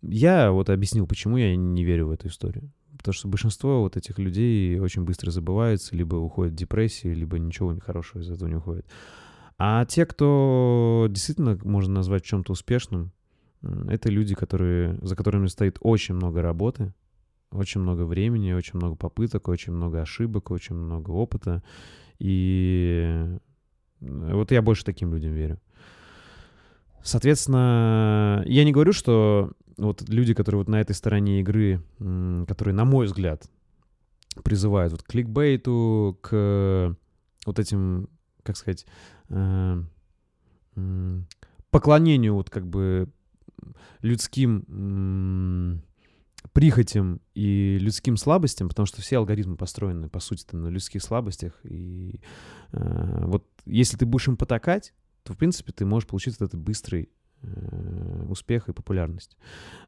я 0.02 0.52
вот 0.52 0.68
объяснил, 0.68 1.06
почему 1.06 1.36
я 1.36 1.56
не 1.56 1.84
верю 1.84 2.08
в 2.08 2.10
эту 2.10 2.28
историю. 2.28 2.70
Потому 2.98 3.14
что 3.14 3.28
большинство 3.28 3.80
вот 3.80 3.96
этих 3.96 4.18
людей 4.18 4.78
очень 4.78 5.04
быстро 5.04 5.30
забываются, 5.30 5.96
либо 5.96 6.16
уходят 6.16 6.52
в 6.52 6.56
депрессию, 6.56 7.16
либо 7.16 7.38
ничего 7.38 7.74
хорошего 7.80 8.20
из 8.20 8.30
этого 8.30 8.48
не 8.48 8.56
уходит. 8.56 8.86
А 9.58 9.84
те, 9.86 10.04
кто 10.06 11.06
действительно 11.08 11.58
можно 11.64 11.94
назвать 11.94 12.24
чем-то 12.24 12.52
успешным, 12.52 13.12
это 13.62 14.10
люди, 14.10 14.34
которые, 14.34 14.98
за 15.02 15.16
которыми 15.16 15.46
стоит 15.46 15.78
очень 15.80 16.16
много 16.16 16.42
работы, 16.42 16.92
очень 17.50 17.80
много 17.80 18.02
времени, 18.02 18.52
очень 18.52 18.76
много 18.78 18.96
попыток, 18.96 19.48
очень 19.48 19.72
много 19.72 20.02
ошибок, 20.02 20.50
очень 20.50 20.74
много 20.74 21.10
опыта. 21.10 21.62
И 22.22 23.36
вот 24.00 24.52
я 24.52 24.62
больше 24.62 24.84
таким 24.84 25.12
людям 25.12 25.32
верю. 25.32 25.60
Соответственно, 27.02 28.44
я 28.46 28.62
не 28.62 28.70
говорю, 28.70 28.92
что 28.92 29.50
вот 29.76 30.08
люди, 30.08 30.32
которые 30.32 30.60
вот 30.60 30.68
на 30.68 30.80
этой 30.80 30.94
стороне 30.94 31.40
игры, 31.40 31.82
которые, 32.46 32.74
на 32.74 32.84
мой 32.84 33.06
взгляд, 33.06 33.50
призывают 34.44 34.92
вот 34.92 35.02
к 35.02 35.06
кликбейту, 35.08 36.16
к 36.20 36.96
вот 37.44 37.58
этим, 37.58 38.08
как 38.44 38.56
сказать, 38.56 38.86
э, 39.28 39.82
поклонению 41.70 42.34
вот 42.34 42.50
как 42.50 42.68
бы 42.68 43.08
людским 44.00 45.82
прихотям 46.52 47.20
и 47.34 47.78
людским 47.80 48.16
слабостям, 48.16 48.68
потому 48.68 48.86
что 48.86 49.00
все 49.00 49.18
алгоритмы 49.18 49.56
построены, 49.56 50.08
по 50.08 50.20
сути, 50.20 50.46
на 50.54 50.68
людских 50.68 51.02
слабостях. 51.02 51.58
И 51.64 52.20
э, 52.72 53.24
вот 53.26 53.46
если 53.64 53.96
ты 53.96 54.06
будешь 54.06 54.28
им 54.28 54.36
потакать, 54.36 54.92
то, 55.22 55.32
в 55.32 55.38
принципе, 55.38 55.72
ты 55.72 55.86
можешь 55.86 56.08
получить 56.08 56.36
этот 56.36 56.54
быстрый 56.54 57.10
э, 57.42 58.26
успех 58.28 58.68
и 58.68 58.72
популярность. 58.72 59.36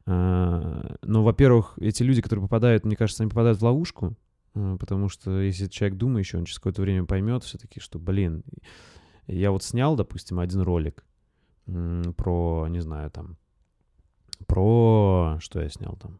Э, 0.07 0.95
но, 1.03 1.23
во-первых, 1.23 1.77
эти 1.77 2.01
люди, 2.01 2.21
которые 2.21 2.43
попадают, 2.43 2.83
мне 2.83 2.95
кажется, 2.95 3.21
они 3.21 3.29
попадают 3.29 3.59
в 3.59 3.63
ловушку, 3.63 4.15
э, 4.55 4.77
потому 4.79 5.07
что 5.07 5.39
если 5.39 5.67
человек 5.67 5.99
думающий, 5.99 6.39
он 6.39 6.45
через 6.45 6.57
какое-то 6.57 6.81
время 6.81 7.05
поймет 7.05 7.43
все-таки, 7.43 7.79
что, 7.79 7.99
блин, 7.99 8.43
я 9.27 9.51
вот 9.51 9.63
снял, 9.63 9.95
допустим, 9.95 10.39
один 10.39 10.61
ролик 10.61 11.05
э, 11.67 12.03
про, 12.17 12.67
не 12.69 12.79
знаю, 12.79 13.11
там, 13.11 13.37
про... 14.47 15.37
Что 15.39 15.61
я 15.61 15.69
снял 15.69 15.95
там? 15.97 16.19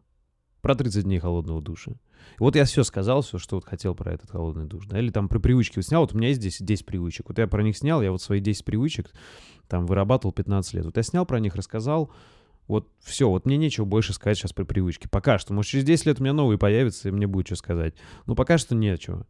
Про 0.66 0.74
30 0.74 1.04
дней 1.04 1.20
холодного 1.20 1.62
душа. 1.62 1.92
Вот 2.40 2.56
я 2.56 2.64
все 2.64 2.82
сказал, 2.82 3.22
все, 3.22 3.38
что 3.38 3.54
вот 3.54 3.64
хотел 3.64 3.94
про 3.94 4.12
этот 4.12 4.32
холодный 4.32 4.64
душ, 4.64 4.86
да, 4.88 4.98
или 4.98 5.10
там 5.10 5.28
про 5.28 5.38
привычки 5.38 5.76
вот 5.76 5.84
снял, 5.84 6.00
вот 6.00 6.12
у 6.12 6.18
меня 6.18 6.26
есть 6.26 6.40
здесь 6.40 6.58
10 6.58 6.84
привычек, 6.84 7.28
вот 7.28 7.38
я 7.38 7.46
про 7.46 7.62
них 7.62 7.78
снял, 7.78 8.02
я 8.02 8.10
вот 8.10 8.20
свои 8.20 8.40
10 8.40 8.64
привычек 8.64 9.12
там 9.68 9.86
вырабатывал 9.86 10.32
15 10.32 10.74
лет, 10.74 10.84
вот 10.86 10.96
я 10.96 11.04
снял 11.04 11.24
про 11.24 11.38
них, 11.38 11.54
рассказал, 11.54 12.10
вот 12.66 12.88
все, 12.98 13.30
вот 13.30 13.46
мне 13.46 13.56
нечего 13.56 13.84
больше 13.84 14.12
сказать 14.12 14.38
сейчас 14.38 14.52
про 14.52 14.64
привычки. 14.64 15.06
Пока 15.08 15.38
что. 15.38 15.54
Может, 15.54 15.70
через 15.70 15.84
10 15.84 16.06
лет 16.06 16.18
у 16.18 16.24
меня 16.24 16.32
новые 16.32 16.58
появятся, 16.58 17.10
и 17.10 17.12
мне 17.12 17.28
будет 17.28 17.46
что 17.46 17.54
сказать. 17.54 17.94
Но 18.26 18.34
пока 18.34 18.58
что 18.58 18.74
нечего. 18.74 19.24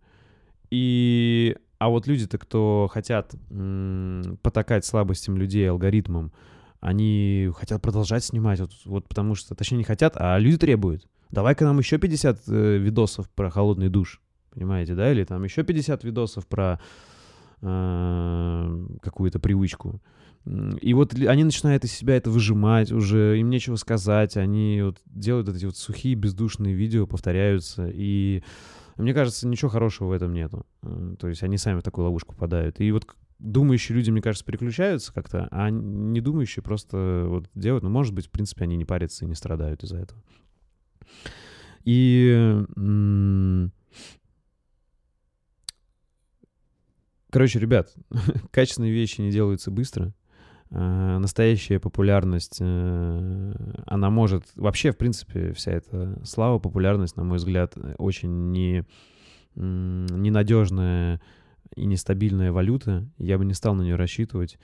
И... 0.70 1.54
А 1.78 1.90
вот 1.90 2.06
люди-то, 2.06 2.38
кто 2.38 2.88
хотят 2.90 3.34
м- 3.50 4.38
потакать 4.40 4.86
слабостям 4.86 5.36
людей, 5.36 5.68
алгоритмам, 5.68 6.32
они 6.80 7.50
хотят 7.54 7.82
продолжать 7.82 8.24
снимать, 8.24 8.58
вот, 8.60 8.70
вот 8.86 9.06
потому 9.06 9.34
что, 9.34 9.54
точнее, 9.54 9.76
не 9.76 9.84
хотят, 9.84 10.14
а 10.16 10.38
люди 10.38 10.56
требуют 10.56 11.06
давай-ка 11.30 11.64
нам 11.64 11.78
еще 11.78 11.98
50 11.98 12.38
э, 12.48 12.76
видосов 12.78 13.28
про 13.30 13.50
холодный 13.50 13.88
душ, 13.88 14.20
понимаете, 14.50 14.94
да, 14.94 15.10
или 15.10 15.24
там 15.24 15.42
еще 15.44 15.62
50 15.62 16.04
видосов 16.04 16.46
про 16.46 16.80
э, 17.62 18.86
какую-то 19.02 19.38
привычку. 19.38 20.00
И 20.80 20.94
вот 20.94 21.12
они 21.14 21.42
начинают 21.42 21.84
из 21.84 21.92
себя 21.92 22.16
это 22.16 22.30
выжимать 22.30 22.92
уже, 22.92 23.38
им 23.40 23.50
нечего 23.50 23.74
сказать, 23.74 24.36
они 24.36 24.80
вот 24.80 24.98
делают 25.06 25.48
эти 25.48 25.64
вот 25.64 25.76
сухие, 25.76 26.14
бездушные 26.14 26.72
видео, 26.72 27.06
повторяются, 27.08 27.90
и 27.92 28.44
мне 28.96 29.12
кажется, 29.12 29.48
ничего 29.48 29.70
хорошего 29.70 30.08
в 30.08 30.12
этом 30.12 30.32
нету. 30.32 30.64
Э, 30.82 31.16
то 31.18 31.28
есть 31.28 31.42
они 31.42 31.58
сами 31.58 31.80
в 31.80 31.82
такую 31.82 32.04
ловушку 32.04 32.34
попадают. 32.34 32.80
И 32.80 32.90
вот 32.92 33.06
думающие 33.38 33.96
люди, 33.96 34.10
мне 34.10 34.22
кажется, 34.22 34.44
переключаются 34.44 35.12
как-то, 35.12 35.48
а 35.50 35.68
не 35.70 36.20
думающие 36.20 36.62
просто 36.62 37.26
вот 37.28 37.50
делают. 37.54 37.84
Ну, 37.84 37.90
может 37.90 38.14
быть, 38.14 38.28
в 38.28 38.30
принципе, 38.30 38.64
они 38.64 38.76
не 38.76 38.84
парятся 38.84 39.24
и 39.24 39.28
не 39.28 39.34
страдают 39.34 39.82
из-за 39.82 39.98
этого. 39.98 40.22
И... 41.84 42.64
Короче, 47.30 47.58
ребят, 47.58 47.94
качественные 48.50 48.92
вещи 48.92 49.20
не 49.20 49.30
делаются 49.30 49.70
быстро. 49.70 50.14
Э, 50.70 51.18
настоящая 51.18 51.78
популярность, 51.78 52.58
э, 52.60 53.54
она 53.86 54.10
может... 54.10 54.44
Вообще, 54.56 54.92
в 54.92 54.96
принципе, 54.96 55.52
вся 55.52 55.72
эта 55.72 56.18
слава, 56.24 56.58
популярность, 56.58 57.16
на 57.16 57.24
мой 57.24 57.38
взгляд, 57.38 57.74
очень 57.98 58.50
не, 58.50 58.84
ненадежная 59.54 61.20
и 61.74 61.84
нестабильная 61.84 62.52
валюта. 62.52 63.08
Я 63.18 63.38
бы 63.38 63.44
не 63.44 63.54
стал 63.54 63.74
на 63.74 63.82
нее 63.82 63.96
рассчитывать. 63.96 64.58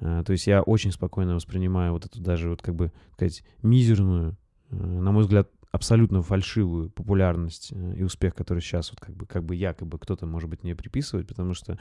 Э, 0.00 0.22
то 0.26 0.32
есть 0.32 0.46
я 0.46 0.62
очень 0.62 0.92
спокойно 0.92 1.34
воспринимаю 1.34 1.92
вот 1.92 2.06
эту 2.06 2.20
даже, 2.20 2.50
вот 2.50 2.62
как 2.62 2.74
бы 2.74 2.92
сказать, 3.14 3.42
мизерную, 3.62 4.36
на 4.70 5.12
мой 5.12 5.22
взгляд, 5.22 5.48
абсолютно 5.70 6.22
фальшивую 6.22 6.90
популярность 6.90 7.72
и 7.72 8.02
успех, 8.02 8.34
который 8.34 8.60
сейчас 8.60 8.90
вот 8.90 9.00
как 9.00 9.14
бы, 9.14 9.26
как 9.26 9.44
бы 9.44 9.54
якобы 9.54 9.98
кто-то, 9.98 10.26
может 10.26 10.48
быть, 10.48 10.64
не 10.64 10.74
приписывает, 10.74 11.28
потому 11.28 11.54
что, 11.54 11.78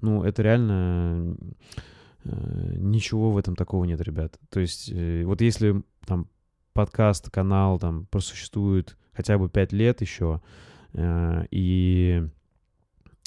ну, 0.00 0.22
это 0.22 0.42
реально 0.42 1.36
Э, 2.24 2.74
ничего 2.76 3.30
в 3.30 3.38
этом 3.38 3.54
такого 3.54 3.84
нет, 3.84 4.00
ребят. 4.00 4.38
То 4.50 4.60
есть 4.60 4.90
э, 4.90 5.24
вот 5.24 5.40
если 5.40 5.82
там 6.06 6.28
подкаст, 6.72 7.30
канал 7.30 7.78
там 7.78 8.06
просуществует 8.06 8.96
хотя 9.12 9.38
бы 9.38 9.48
пять 9.48 9.72
лет 9.72 10.00
еще, 10.00 10.40
э, 10.94 11.44
и 11.50 12.26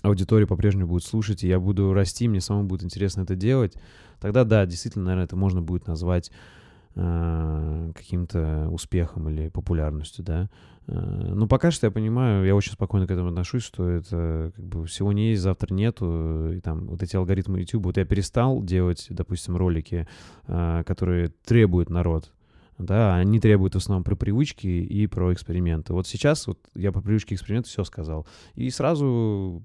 аудитория 0.02 0.48
по-прежнему 0.48 0.88
будет 0.88 1.04
слушать, 1.04 1.44
и 1.44 1.48
я 1.48 1.60
буду 1.60 1.94
расти, 1.94 2.28
мне 2.28 2.42
самому 2.42 2.68
будет 2.68 2.84
интересно 2.84 3.22
это 3.22 3.36
делать, 3.36 3.76
тогда 4.20 4.44
да, 4.44 4.66
действительно, 4.66 5.06
наверное, 5.06 5.26
это 5.26 5.36
можно 5.36 5.62
будет 5.62 5.88
назвать 5.88 6.32
Э, 6.32 6.67
каким-то 6.98 8.70
успехом 8.72 9.30
или 9.30 9.50
популярностью, 9.50 10.26
да. 10.26 10.50
Э, 10.88 11.32
ну, 11.34 11.48
пока 11.48 11.72
что 11.72 11.88
я 11.88 11.92
понимаю, 11.92 12.46
я 12.46 12.56
очень 12.56 12.72
спокойно 12.72 13.08
к 13.08 13.12
этому 13.12 13.30
отношусь, 13.30 13.64
что 13.64 13.88
это 13.88 14.52
как 14.56 14.66
бы 14.66 14.88
сегодня 14.88 15.30
есть, 15.30 15.42
завтра 15.42 15.74
нету, 15.74 16.52
и 16.54 16.60
там 16.60 16.88
вот 16.88 17.04
эти 17.04 17.16
алгоритмы 17.16 17.60
YouTube, 17.60 17.86
вот 17.86 17.98
я 17.98 18.06
перестал 18.06 18.64
делать, 18.64 19.08
допустим, 19.10 19.58
ролики, 19.58 20.08
э, 20.48 20.84
которые 20.86 21.30
требует 21.46 21.90
народ, 21.90 22.32
да, 22.78 23.16
они 23.16 23.40
требуют 23.40 23.74
в 23.74 23.78
основном 23.78 24.04
про 24.04 24.16
привычки 24.16 24.68
и 24.68 25.08
про 25.08 25.34
эксперименты. 25.34 25.94
Вот 25.94 26.08
сейчас 26.08 26.46
вот 26.48 26.60
я 26.76 26.92
про 26.92 27.02
привычки 27.02 27.34
и 27.34 27.36
эксперименты 27.36 27.70
все 27.70 27.84
сказал. 27.84 28.28
И 28.54 28.70
сразу 28.70 29.64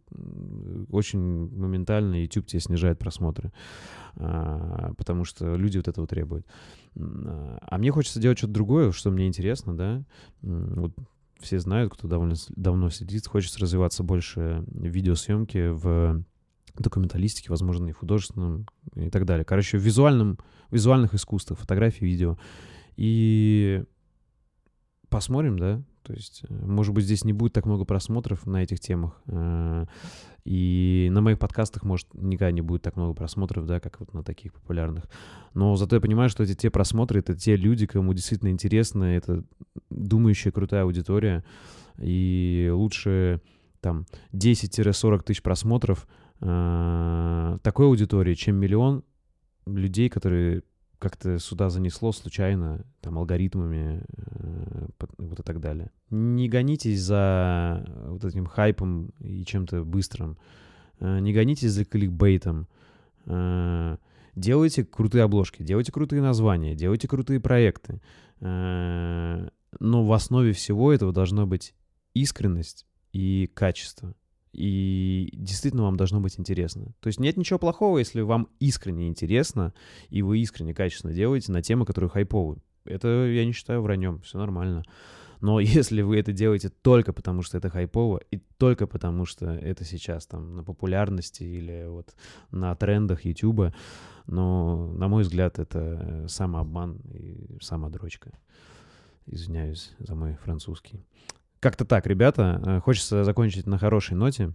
очень 0.90 1.20
моментально 1.54 2.22
YouTube 2.22 2.46
тебе 2.46 2.60
снижает 2.60 2.98
просмотры, 2.98 3.52
а, 4.16 4.92
потому 4.96 5.24
что 5.24 5.56
люди 5.56 5.76
вот 5.76 5.88
этого 5.88 6.06
требуют. 6.06 6.46
А 6.94 7.78
мне 7.78 7.90
хочется 7.90 8.20
делать 8.20 8.38
что-то 8.38 8.54
другое, 8.54 8.92
что 8.92 9.10
мне 9.10 9.26
интересно, 9.26 9.76
да. 9.76 10.04
Вот 10.40 10.94
все 11.38 11.58
знают, 11.58 11.92
кто 11.92 12.08
довольно 12.08 12.36
давно 12.50 12.88
сидит, 12.88 13.26
хочется 13.26 13.60
развиваться 13.60 14.02
больше 14.02 14.64
в 14.66 14.86
видеосъемке, 14.86 15.70
в 15.70 16.24
документалистике, 16.78 17.50
возможно, 17.50 17.88
и 17.88 17.92
художественном 17.92 18.66
и 18.94 19.10
так 19.10 19.26
далее. 19.26 19.44
Короче, 19.44 19.76
в 19.76 19.82
визуальном, 19.82 20.38
визуальных 20.70 21.14
искусствах, 21.14 21.58
фотографии, 21.58 22.04
видео. 22.04 22.38
И 22.96 23.84
посмотрим, 25.08 25.58
да, 25.58 25.82
то 26.02 26.12
есть, 26.12 26.42
э, 26.48 26.52
может 26.52 26.94
быть, 26.94 27.04
здесь 27.04 27.24
не 27.24 27.32
будет 27.32 27.52
так 27.52 27.66
много 27.66 27.84
просмотров 27.84 28.46
на 28.46 28.62
этих 28.62 28.80
темах. 28.80 29.20
Э, 29.26 29.86
и 30.44 31.08
на 31.12 31.20
моих 31.20 31.38
подкастах, 31.38 31.84
может, 31.84 32.08
никогда 32.14 32.50
не 32.50 32.62
будет 32.62 32.82
так 32.82 32.96
много 32.96 33.14
просмотров, 33.14 33.66
да, 33.66 33.78
как 33.78 34.00
вот 34.00 34.12
на 34.12 34.24
таких 34.24 34.52
популярных. 34.52 35.04
Но 35.54 35.76
зато 35.76 35.96
я 35.96 36.00
понимаю, 36.00 36.28
что 36.28 36.42
эти 36.42 36.54
те 36.54 36.70
просмотры, 36.70 37.20
это 37.20 37.34
те 37.36 37.56
люди, 37.56 37.86
кому 37.86 38.12
действительно 38.14 38.48
интересно, 38.48 39.04
это 39.04 39.44
думающая 39.90 40.50
крутая 40.50 40.82
аудитория. 40.82 41.44
И 41.98 42.70
лучше 42.72 43.40
там 43.80 44.06
10-40 44.32 45.22
тысяч 45.22 45.42
просмотров 45.42 46.08
э, 46.40 47.58
такой 47.62 47.86
аудитории, 47.86 48.34
чем 48.34 48.56
миллион 48.56 49.04
людей, 49.66 50.08
которые 50.08 50.62
как-то 51.02 51.40
сюда 51.40 51.68
занесло 51.68 52.12
случайно, 52.12 52.86
там, 53.00 53.18
алгоритмами, 53.18 54.04
э, 54.06 54.86
вот 55.18 55.40
и 55.40 55.42
так 55.42 55.58
далее. 55.58 55.90
Не 56.10 56.48
гонитесь 56.48 57.00
за 57.00 57.84
вот 58.06 58.24
этим 58.24 58.46
хайпом 58.46 59.10
и 59.18 59.44
чем-то 59.44 59.82
быстрым. 59.82 60.38
Э, 61.00 61.18
не 61.18 61.32
гонитесь 61.32 61.72
за 61.72 61.84
кликбейтом. 61.84 62.68
Э, 63.26 63.96
делайте 64.36 64.84
крутые 64.84 65.24
обложки, 65.24 65.64
делайте 65.64 65.90
крутые 65.90 66.22
названия, 66.22 66.76
делайте 66.76 67.08
крутые 67.08 67.40
проекты. 67.40 68.00
Э, 68.38 69.48
но 69.80 70.04
в 70.04 70.12
основе 70.12 70.52
всего 70.52 70.92
этого 70.92 71.12
должна 71.12 71.46
быть 71.46 71.74
искренность 72.14 72.86
и 73.12 73.50
качество 73.54 74.14
и 74.52 75.30
действительно 75.32 75.84
вам 75.84 75.96
должно 75.96 76.20
быть 76.20 76.38
интересно. 76.38 76.94
То 77.00 77.08
есть 77.08 77.18
нет 77.18 77.36
ничего 77.36 77.58
плохого, 77.58 77.98
если 77.98 78.20
вам 78.20 78.48
искренне 78.60 79.08
интересно, 79.08 79.72
и 80.10 80.22
вы 80.22 80.40
искренне 80.40 80.74
качественно 80.74 81.12
делаете 81.12 81.52
на 81.52 81.62
темы, 81.62 81.86
которые 81.86 82.10
хайповые. 82.10 82.60
Это 82.84 83.26
я 83.26 83.44
не 83.44 83.52
считаю 83.52 83.82
враньем, 83.82 84.20
все 84.20 84.38
нормально. 84.38 84.84
Но 85.40 85.58
если 85.60 86.02
вы 86.02 86.18
это 86.18 86.32
делаете 86.32 86.70
только 86.70 87.12
потому, 87.12 87.42
что 87.42 87.58
это 87.58 87.70
хайпово, 87.70 88.20
и 88.30 88.38
только 88.58 88.86
потому, 88.86 89.26
что 89.26 89.46
это 89.46 89.84
сейчас 89.84 90.26
там 90.26 90.56
на 90.56 90.64
популярности 90.64 91.42
или 91.42 91.86
вот 91.88 92.14
на 92.50 92.74
трендах 92.74 93.24
YouTube, 93.24 93.74
но, 94.26 94.92
на 94.92 95.08
мой 95.08 95.22
взгляд, 95.24 95.58
это 95.58 96.26
самообман 96.28 97.00
и 97.12 97.58
самодрочка. 97.60 98.32
Извиняюсь 99.26 99.92
за 99.98 100.14
мой 100.14 100.34
французский. 100.34 101.04
Как-то 101.62 101.84
так, 101.84 102.08
ребята. 102.08 102.60
Э, 102.66 102.80
хочется 102.80 103.22
закончить 103.22 103.68
на 103.68 103.78
хорошей 103.78 104.16
ноте. 104.16 104.52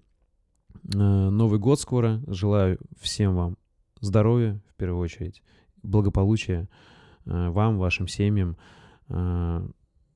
Э, 0.93 0.98
Новый 1.30 1.58
год 1.58 1.80
скоро. 1.80 2.22
Желаю 2.28 2.80
всем 3.00 3.34
вам 3.34 3.58
здоровья, 4.02 4.62
в 4.74 4.76
первую 4.76 5.02
очередь, 5.02 5.41
благополучия 5.84 6.67
э, 7.26 7.50
вам, 7.50 7.78
вашим 7.78 8.10
семьям. 8.10 8.58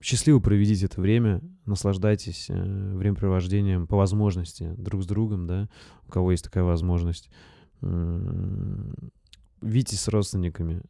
Счастливо 0.02 0.40
проведите 0.40 0.88
это 0.88 1.00
время, 1.00 1.40
наслаждайтесь 1.66 2.50
времяпровождением 2.50 3.88
по 3.88 3.96
возможности 3.96 4.74
друг 4.76 5.04
с 5.04 5.06
другом, 5.06 5.48
да, 5.48 5.70
у 6.08 6.12
кого 6.12 6.32
есть 6.32 6.44
такая 6.44 6.66
возможность. 6.66 7.30
Видитесь 9.62 10.02
с 10.02 10.08
родственниками, 10.10 10.82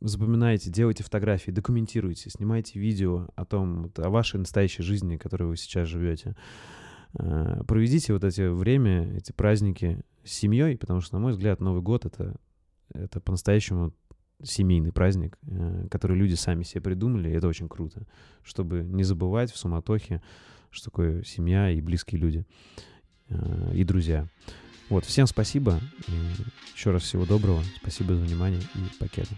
запоминайте, 0.00 0.70
делайте 0.70 1.02
фотографии, 1.02 1.50
документируйте, 1.50 2.30
снимайте 2.30 2.78
видео 2.78 3.28
о 3.36 3.44
том, 3.44 3.84
вот, 3.84 3.98
о 3.98 4.10
вашей 4.10 4.38
настоящей 4.38 4.82
жизни, 4.82 5.16
которой 5.16 5.44
вы 5.44 5.56
сейчас 5.56 5.88
живете. 5.88 6.36
Э, 7.18 7.62
проведите 7.66 8.12
вот 8.12 8.24
эти 8.24 8.42
время, 8.42 9.16
эти 9.16 9.32
праздники 9.32 10.00
с 10.24 10.32
семьей, 10.32 10.76
потому 10.76 11.00
что, 11.00 11.14
на 11.14 11.20
мой 11.20 11.32
взгляд, 11.32 11.60
Новый 11.60 11.82
год 11.82 12.04
это, 12.04 12.36
это 12.92 13.20
по-настоящему 13.20 13.92
семейный 14.42 14.92
праздник, 14.92 15.38
э, 15.42 15.86
который 15.90 16.16
люди 16.16 16.34
сами 16.34 16.64
себе 16.64 16.82
придумали, 16.82 17.30
и 17.30 17.32
это 17.32 17.48
очень 17.48 17.68
круто, 17.68 18.06
чтобы 18.42 18.82
не 18.82 19.04
забывать 19.04 19.52
в 19.52 19.56
суматохе, 19.56 20.22
что 20.70 20.90
такое 20.90 21.22
семья 21.22 21.70
и 21.70 21.80
близкие 21.80 22.20
люди, 22.20 22.44
э, 23.28 23.72
и 23.74 23.84
друзья. 23.84 24.26
Вот, 24.88 25.04
всем 25.04 25.26
спасибо. 25.26 25.80
Еще 26.74 26.90
раз 26.90 27.02
всего 27.02 27.24
доброго. 27.24 27.62
Спасибо 27.80 28.14
за 28.14 28.22
внимание 28.22 28.60
и 28.60 28.98
пакета. 28.98 29.34